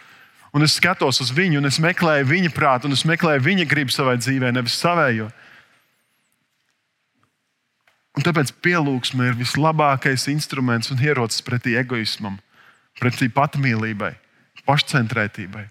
Un 0.52 0.65
es 0.65 0.76
skatos 0.76 1.22
uz 1.24 1.30
viņu, 1.32 1.62
un 1.62 1.70
es 1.70 1.80
meklēju 1.80 2.28
viņa 2.28 2.52
prātu, 2.52 2.89
un 2.89 2.98
es 2.98 3.06
meklēju 3.08 3.44
viņa 3.46 3.65
gribu 3.72 3.94
savai 3.94 4.17
dzīvē, 4.20 4.52
nevis 4.52 4.76
savējo. 4.82 5.30
Un 8.17 8.26
tāpēc 8.26 8.52
pielūgsme 8.63 9.30
ir 9.30 9.38
vislabākais 9.39 10.28
instruments 10.34 10.91
un 10.91 11.00
ierocis 11.00 11.43
pretī 11.47 11.78
egoismam, 11.80 12.38
pretī 13.00 13.30
patmīlībai, 13.32 14.12
pašcentrētībai. 14.67 15.63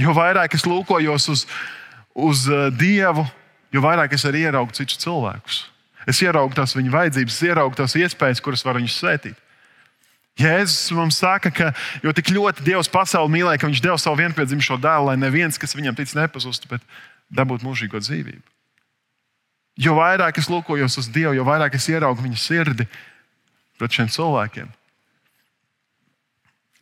Jo 0.00 0.12
vairāk 0.16 0.54
es 0.56 0.66
lūkojos 0.68 1.28
uz, 1.32 1.46
uz 2.14 2.44
uh, 2.50 2.68
Dievu, 2.72 3.24
jo 3.72 3.84
vairāk 3.84 4.12
es 4.16 4.26
arī 4.28 4.44
ieraugu 4.48 4.76
citus 4.76 5.00
cilvēkus. 5.00 5.62
Es 6.08 6.20
ieraugu 6.24 6.56
tās 6.56 6.76
viņa 6.76 6.92
vajadzības, 6.92 7.40
ieraugu 7.48 7.80
tās 7.80 7.96
iespējas, 7.96 8.44
kuras 8.44 8.64
var 8.64 8.78
viņus 8.80 9.00
svētīt. 9.00 9.40
Jēzus 10.40 10.92
mums 10.96 11.18
saka, 11.20 11.50
ka 11.52 11.72
jo 12.04 12.12
tik 12.16 12.30
ļoti 12.32 12.64
Dievs 12.64 12.88
pasauli 12.92 13.34
mīlēja, 13.34 13.60
ka 13.60 13.68
Viņš 13.68 13.82
deva 13.84 13.98
savu 14.00 14.20
vienpiedzimušo 14.22 14.78
dēlu, 14.80 15.10
lai 15.10 15.18
neviens, 15.20 15.58
kas 15.60 15.76
viņam 15.76 15.98
tic, 15.98 16.12
nepazustu, 16.16 16.70
bet 16.70 16.84
dabūtu 17.28 17.66
mūžīgo 17.66 18.00
dzīvību. 18.00 18.46
Jo 19.80 19.94
vairāk 19.96 20.36
es 20.40 20.50
lūkojos 20.52 20.98
uz 21.00 21.08
Dievu, 21.12 21.32
jo 21.38 21.46
vairāk 21.46 21.78
es 21.78 21.88
ieraugu 21.88 22.24
viņa 22.24 22.40
sirdi 22.40 22.84
pret 23.80 23.96
šiem 23.96 24.10
cilvēkiem. 24.12 24.68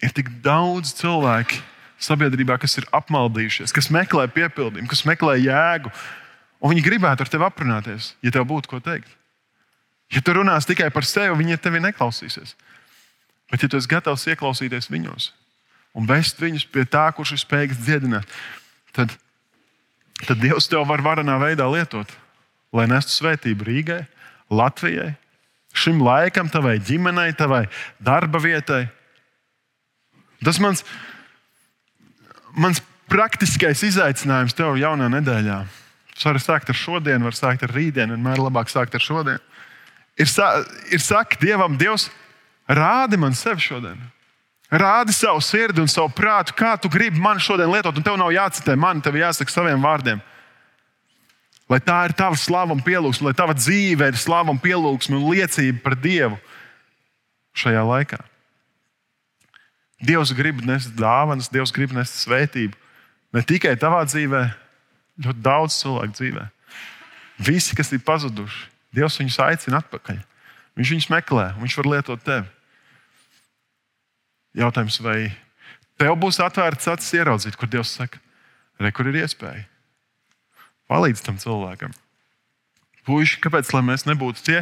Ir 0.03 0.15
tik 0.15 0.31
daudz 0.43 0.93
cilvēku 0.99 1.61
sabiedrībā, 2.03 2.57
kas 2.63 2.77
ir 2.79 2.87
apmaldījušies, 2.95 3.75
kas 3.75 3.91
meklē 3.95 4.29
piepildījumu, 4.35 4.91
kas 4.91 5.05
meklē 5.07 5.37
jēgu, 5.39 5.91
un 6.63 6.75
viņi 6.75 6.85
gribētu 6.87 7.23
ar 7.23 7.31
tevi 7.31 7.47
aprunāties, 7.47 8.13
ja 8.23 8.35
tev 8.35 8.47
būtu 8.51 8.71
ko 8.71 8.83
teikt. 8.83 9.11
Ja 10.15 10.23
tu 10.25 10.35
runās 10.35 10.67
tikai 10.67 10.89
par 10.95 11.07
sevi, 11.07 11.37
viņi 11.39 11.59
tevi 11.63 11.83
neklausīsies. 11.85 12.55
Bet, 13.51 13.63
ja 13.63 13.69
tu 13.71 13.79
esi 13.79 13.91
gatavs 13.91 14.27
ieklausīties 14.31 14.91
viņos 14.93 15.33
un 15.99 16.07
vest 16.07 16.39
viņus 16.39 16.67
pie 16.71 16.85
tā, 16.87 17.09
kurš 17.17 17.35
ir 17.35 17.41
spējīgs 17.43 17.81
dziedināt, 17.83 18.39
tad, 18.95 19.15
tad 20.25 20.41
Dievs 20.43 20.69
tev 20.71 20.85
var 20.89 21.03
varenā 21.03 21.39
veidā 21.41 21.67
lietot 21.71 22.13
lai 22.75 22.87
nestu 22.91 23.15
svētību 23.17 23.67
Rīgai, 23.69 24.03
Latvijai, 24.51 25.13
šim 25.77 26.03
laikam, 26.05 26.49
tavai 26.53 26.79
ģimenei, 26.83 27.33
tavai 27.37 27.67
darba 28.03 28.41
vietai. 28.43 28.87
Tas 30.45 30.61
mans, 30.63 30.85
mans 32.57 32.81
praktiskais 33.11 33.83
izaicinājums 33.89 34.57
tev 34.57 34.79
jaunā 34.81 35.09
nedēļā. 35.19 35.59
Tas 36.15 36.27
var 36.27 36.41
sākt 36.43 36.71
ar 36.73 36.79
šodienu, 36.79 37.29
var 37.29 37.37
sākt 37.37 37.65
ar 37.67 37.73
rītdienu, 37.75 38.17
vienmēr 38.17 38.43
labāk 38.43 38.71
sākt 38.73 38.97
ar 38.99 39.03
šodienu. 39.05 39.43
Ir, 40.19 40.27
sa, 40.27 40.65
ir 40.91 41.03
saka 41.03 41.39
Dievam, 41.39 41.77
Dievs, 41.79 42.09
rādi 42.67 43.21
man 43.21 43.37
sevi 43.39 43.63
šodien. 43.63 44.01
Rādi 44.69 45.15
savu 45.17 45.41
sirdi 45.41 45.81
un 45.81 45.89
savu 45.89 46.11
prātu, 46.13 46.53
kā 46.59 46.75
tu 46.77 46.91
gribi 46.93 47.21
man 47.23 47.39
šodien 47.41 47.71
lietot, 47.73 47.97
un 47.97 48.05
tev 48.05 48.19
nav 48.21 48.33
jācitē 48.35 48.75
man, 48.77 49.01
tev 49.01 49.17
jāsaka 49.17 49.53
saviem 49.53 49.81
vārdiem. 49.81 50.21
Lai 51.69 51.81
tā 51.85 51.99
ir 52.09 52.15
tava 52.17 52.37
slava 52.41 52.73
un 52.73 52.81
pielūgsme, 52.85 53.29
lai 53.29 53.37
tava 53.37 53.53
dzīve 53.57 54.09
ir 54.09 54.17
slava 54.17 54.53
un 54.55 54.61
pielūgsme 54.61 55.19
un 55.19 55.29
liecība 55.29 55.83
par 55.85 55.99
Dievu 56.01 56.39
šajā 57.59 57.83
laikā. 57.85 58.21
Dievs 59.99 60.33
grib 60.37 60.63
nest 60.65 60.95
dāvanas, 60.97 61.51
Dievs 61.53 61.75
grib 61.75 61.93
nest 61.93 62.23
svētību. 62.23 62.77
Ne 63.35 63.43
tikai 63.45 63.75
tavā 63.77 64.05
dzīvē, 64.09 64.45
ļoti 65.27 65.45
daudz 65.45 65.77
cilvēku 65.83 66.17
dzīvē. 66.17 66.45
Visi, 67.49 67.77
kas 67.77 67.93
ir 67.93 68.05
pazuduši, 68.07 68.69
Dievs 68.95 69.19
viņus 69.21 69.41
aicina 69.45 69.83
atpakaļ. 69.83 70.23
Viņš 70.79 70.93
viņus 70.95 71.11
meklē, 71.13 71.51
viņš 71.59 71.77
var 71.81 71.91
lietot 71.93 72.23
tevi. 72.25 72.47
Jautājums, 74.59 75.01
vai 75.03 75.19
tev 76.01 76.15
būs 76.23 76.39
atvērts 76.41 76.89
acis 76.95 77.19
ieraudzīt, 77.19 77.59
kur 77.59 77.69
Dievs 77.71 77.93
saka, 77.99 78.23
re, 78.81 78.95
kur 78.95 79.11
ir 79.11 79.21
iespēja? 79.21 79.67
Palīdz 80.89 81.25
tam 81.25 81.37
cilvēkam. 81.41 81.93
Puiši, 83.09 83.41
kāpēc 83.45 83.71
mēs 83.85 84.05
nebūtu 84.09 84.45
tie, 84.45 84.59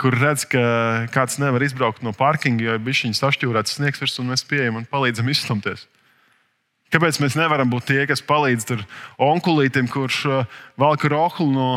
kur 0.00 0.14
redz, 0.14 0.44
ka 0.50 1.06
kāds 1.14 1.38
nevar 1.42 1.62
izbraukt 1.62 2.02
no 2.02 2.12
parkinga, 2.16 2.64
jo 2.64 2.74
ir 2.76 3.12
sašķūrēts 3.16 3.78
sniegs 3.78 4.02
virsū, 4.02 4.22
un 4.22 4.32
mēs 4.34 4.44
pieejam 4.46 4.80
un 4.80 4.88
palīdzam 4.90 5.28
izstumties? 5.30 5.86
Kāpēc 6.94 7.18
mēs 7.22 7.34
nevaram 7.38 7.70
būt 7.70 7.88
tie, 7.90 8.02
kas 8.06 8.22
palīdz 8.22 8.76
onkulītam, 9.18 9.88
kurš 9.90 10.20
uh, 10.30 10.60
velk 10.78 11.06
rohlu 11.10 11.48
no, 11.50 11.70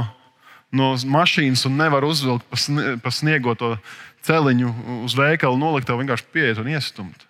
no 0.69 0.91
mašīnas 0.93 1.65
un 1.65 1.80
nevar 1.82 2.06
uzvilkt 2.06 2.45
pa 3.02 3.13
sniegoto 3.13 3.78
celiņu 4.28 4.75
uz 5.08 5.17
veikalu, 5.17 5.58
nolikt 5.58 5.89
to 5.89 5.97
vienkārši 5.97 6.30
pieiet 6.34 6.62
un 6.62 6.69
iestumt? 6.69 7.28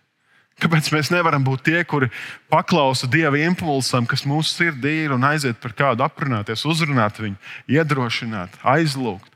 Kāpēc 0.60 0.89
mēs 0.91 1.10
nevaram 1.13 1.43
būt 1.45 1.63
tie, 1.69 1.80
kuri 1.88 2.10
paklausa 2.52 3.08
Dieva 3.08 3.39
impulsam, 3.39 4.08
kas 4.10 4.26
mūsu 4.28 4.52
sirdī 4.58 5.06
ir 5.06 5.13
un 5.15 5.24
aiziet 5.24 5.60
par 5.63 5.72
kādu 5.78 6.04
aprunāties, 6.04 6.65
uzrunāt 6.67 7.22
viņu, 7.22 7.39
iedrošināt, 7.72 8.58
aizlūgt? 8.67 9.32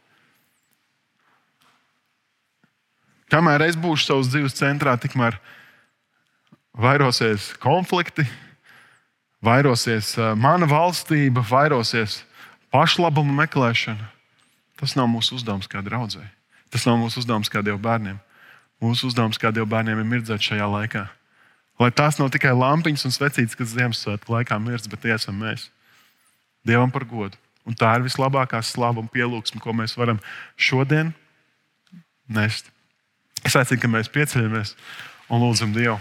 Kamēr 3.32 3.64
es 3.66 3.80
būšu 3.80 4.06
savas 4.10 4.30
dzīves 4.30 4.58
centrā, 4.60 4.94
tikmēr 5.00 5.40
vairosies 6.78 7.54
konflikti, 7.64 8.28
vairosies 9.42 10.12
mana 10.38 10.68
valstība, 10.70 11.42
vairosies 11.48 12.20
pašlabuma 12.74 13.34
meklēšana. 13.44 14.12
Tas 14.78 14.98
nav 15.00 15.08
mūsu 15.10 15.40
uzdevums 15.40 15.70
kā 15.72 15.82
draudzēji. 15.86 16.30
Tas 16.74 16.86
nav 16.90 17.00
mūsu 17.00 17.24
uzdevums 17.24 17.50
kā 17.50 17.64
Dieva 17.66 17.80
bērniem. 17.82 18.20
Mūsu 18.84 19.08
uzdevums 19.08 19.40
kā 19.40 19.54
Dieva 19.56 19.70
bērniem 19.78 20.02
ir 20.02 20.10
mirdzēt 20.10 20.44
šajā 20.44 20.68
laikā. 20.68 21.06
Lai 21.80 21.90
tās 21.96 22.20
nav 22.20 22.30
tikai 22.34 22.52
lampiņas 22.52 23.08
un 23.08 23.16
svecītes, 23.16 23.56
kas 23.58 23.72
Ziemassvētku 23.74 24.36
laikā 24.36 24.60
mirdz, 24.62 24.90
bet 24.92 25.02
tie 25.06 25.14
esam 25.16 25.40
mēs. 25.40 25.70
Dievam 26.68 26.92
par 26.92 27.08
godu. 27.08 27.40
Un 27.64 27.78
tā 27.80 27.94
ir 27.96 28.04
vislabākā 28.04 28.60
slava 28.66 29.00
un 29.00 29.08
pielūgsme, 29.12 29.62
ko 29.64 29.72
mēs 29.76 29.96
varam 29.96 30.20
šodien 30.60 31.14
nest. 32.28 32.68
Es 33.44 33.56
aicinu, 33.60 33.80
ka 33.80 33.92
mēs 33.92 34.12
pieceļamies 34.12 34.76
un 35.32 35.44
lūdzam 35.44 35.72
Dievu. 35.76 35.98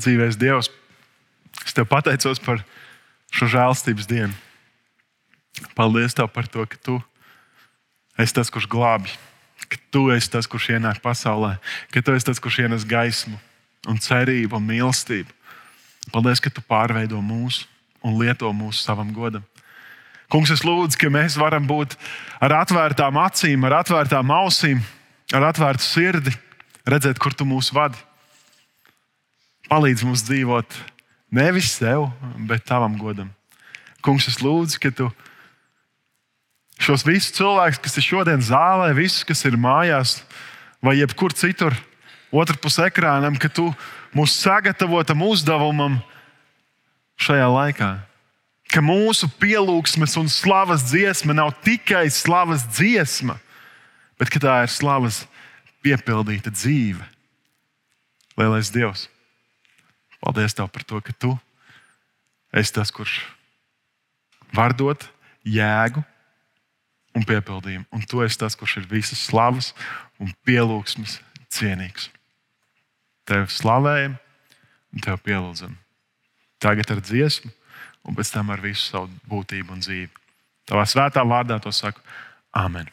Dzīvēs 0.00 0.38
Dievs. 0.40 0.70
Es 1.66 1.76
te 1.76 1.84
pateicos 1.84 2.40
par 2.42 2.62
šo 3.34 3.48
žēlstības 3.50 4.08
dienu. 4.10 4.34
Paldies 5.76 6.16
Tev 6.16 6.30
par 6.32 6.48
to, 6.48 6.64
ka 6.66 6.78
Tu 6.80 6.96
esi 8.20 8.36
tas, 8.36 8.50
kurš 8.52 8.68
glābi, 8.70 9.12
ka 9.68 9.78
Tu 9.92 10.02
esi 10.14 10.30
tas, 10.32 10.48
kurš 10.48 10.72
ienāk 10.76 11.00
pasaulē, 11.04 11.56
ka 11.92 12.02
Tu 12.02 12.16
esi 12.16 12.30
tas, 12.30 12.40
kurš 12.40 12.64
ienes 12.64 12.86
gaismu 12.88 13.38
un 13.88 14.00
cerību 14.00 14.58
un 14.58 14.66
mīlestību. 14.66 15.30
Paldies, 16.14 16.42
ka 16.42 16.52
Tu 16.52 16.64
pārveido 16.64 17.20
mūsu 17.22 17.66
un 18.04 18.16
lieto 18.20 18.50
mūsu 18.56 18.80
savam 18.80 19.12
godam. 19.12 19.44
Kungs, 20.30 20.52
es 20.54 20.62
lūdzu, 20.62 20.96
ka 20.98 21.10
mēs 21.10 21.34
varam 21.40 21.66
būt 21.66 21.96
ar 22.40 22.54
atvērtām 22.62 23.18
acīm, 23.18 23.66
ar 23.66 23.80
atvērtām 23.80 24.30
ausīm, 24.30 24.78
ar 25.34 25.48
atvērtu 25.50 25.82
sirdi, 25.82 26.34
redzēt, 26.86 27.18
kur 27.18 27.34
Tu 27.34 27.46
mūs 27.48 27.72
vadi. 27.74 27.98
Palīdz 29.70 30.02
mums 30.02 30.24
dzīvot 30.26 30.74
nevis 31.30 31.70
sev, 31.76 32.08
bet 32.48 32.64
tavam 32.66 32.96
godam. 32.98 33.30
Kungs, 34.02 34.26
es 34.26 34.40
lūdzu, 34.42 34.80
ka 34.82 34.90
tu 34.90 35.06
šos 36.80 37.04
visus 37.06 37.36
cilvēkus, 37.36 37.78
kas 37.84 37.98
ir 38.00 38.06
šodien 38.08 38.42
zālē, 38.42 38.90
visus, 38.96 39.22
kas 39.28 39.44
ir 39.46 39.58
mājās 39.60 40.20
vai 40.82 40.96
jebkur 40.98 41.36
citur, 41.36 41.76
otrpus 42.32 42.80
ekrānam, 42.82 43.36
ka 43.38 43.50
tu 43.52 43.68
mūs 44.16 44.34
sagatavotam 44.40 45.22
uzdevumam 45.28 46.00
šajā 47.20 47.46
laikā. 47.52 47.92
Ka 48.70 48.82
mūsu 48.82 49.28
pielūgsmes 49.38 50.16
un 50.18 50.30
slavas 50.30 50.82
dziesma 50.88 51.34
nav 51.36 51.52
tikai 51.62 52.08
slavas 52.10 52.66
dziesma, 52.70 53.38
bet 54.18 54.34
tā 54.34 54.60
ir 54.64 54.70
slavas 54.72 55.24
piepildīta 55.84 56.50
dzīve. 56.54 57.06
Lielais 58.38 58.70
Dievs! 58.72 59.08
Paldies 60.20 60.56
Tev 60.56 60.68
par 60.72 60.84
to, 60.84 61.00
ka 61.00 61.14
Tu 61.16 61.32
esi 62.52 62.74
tas, 62.74 62.92
kurš 62.92 63.22
var 64.54 64.74
dot 64.76 65.06
jēgu 65.46 66.02
un 67.16 67.26
piepildījumu. 67.26 67.86
Un 67.94 68.04
Tu 68.06 68.22
esi 68.26 68.40
tas, 68.40 68.56
kurš 68.58 68.80
ir 68.82 68.90
visas 68.90 69.22
slavas 69.30 69.72
un 70.20 70.32
pielūgsmes 70.46 71.18
cienīgs. 71.50 72.10
Tev 73.28 73.48
slavējam 73.52 74.18
un 74.94 75.04
Tev 75.06 75.20
pielūdzam. 75.24 75.76
Tagad 76.60 76.92
ar 76.92 77.00
dziesmu, 77.00 77.50
un 78.04 78.16
pēc 78.16 78.34
tam 78.34 78.52
ar 78.52 78.60
visu 78.60 78.84
savu 78.90 79.08
būtību 79.30 79.76
un 79.76 79.84
dzīvi. 79.84 80.10
Tavā 80.68 80.84
svētā 80.86 81.24
vārdā 81.26 81.58
to 81.62 81.72
saku 81.72 82.02
Āmen! 82.54 82.90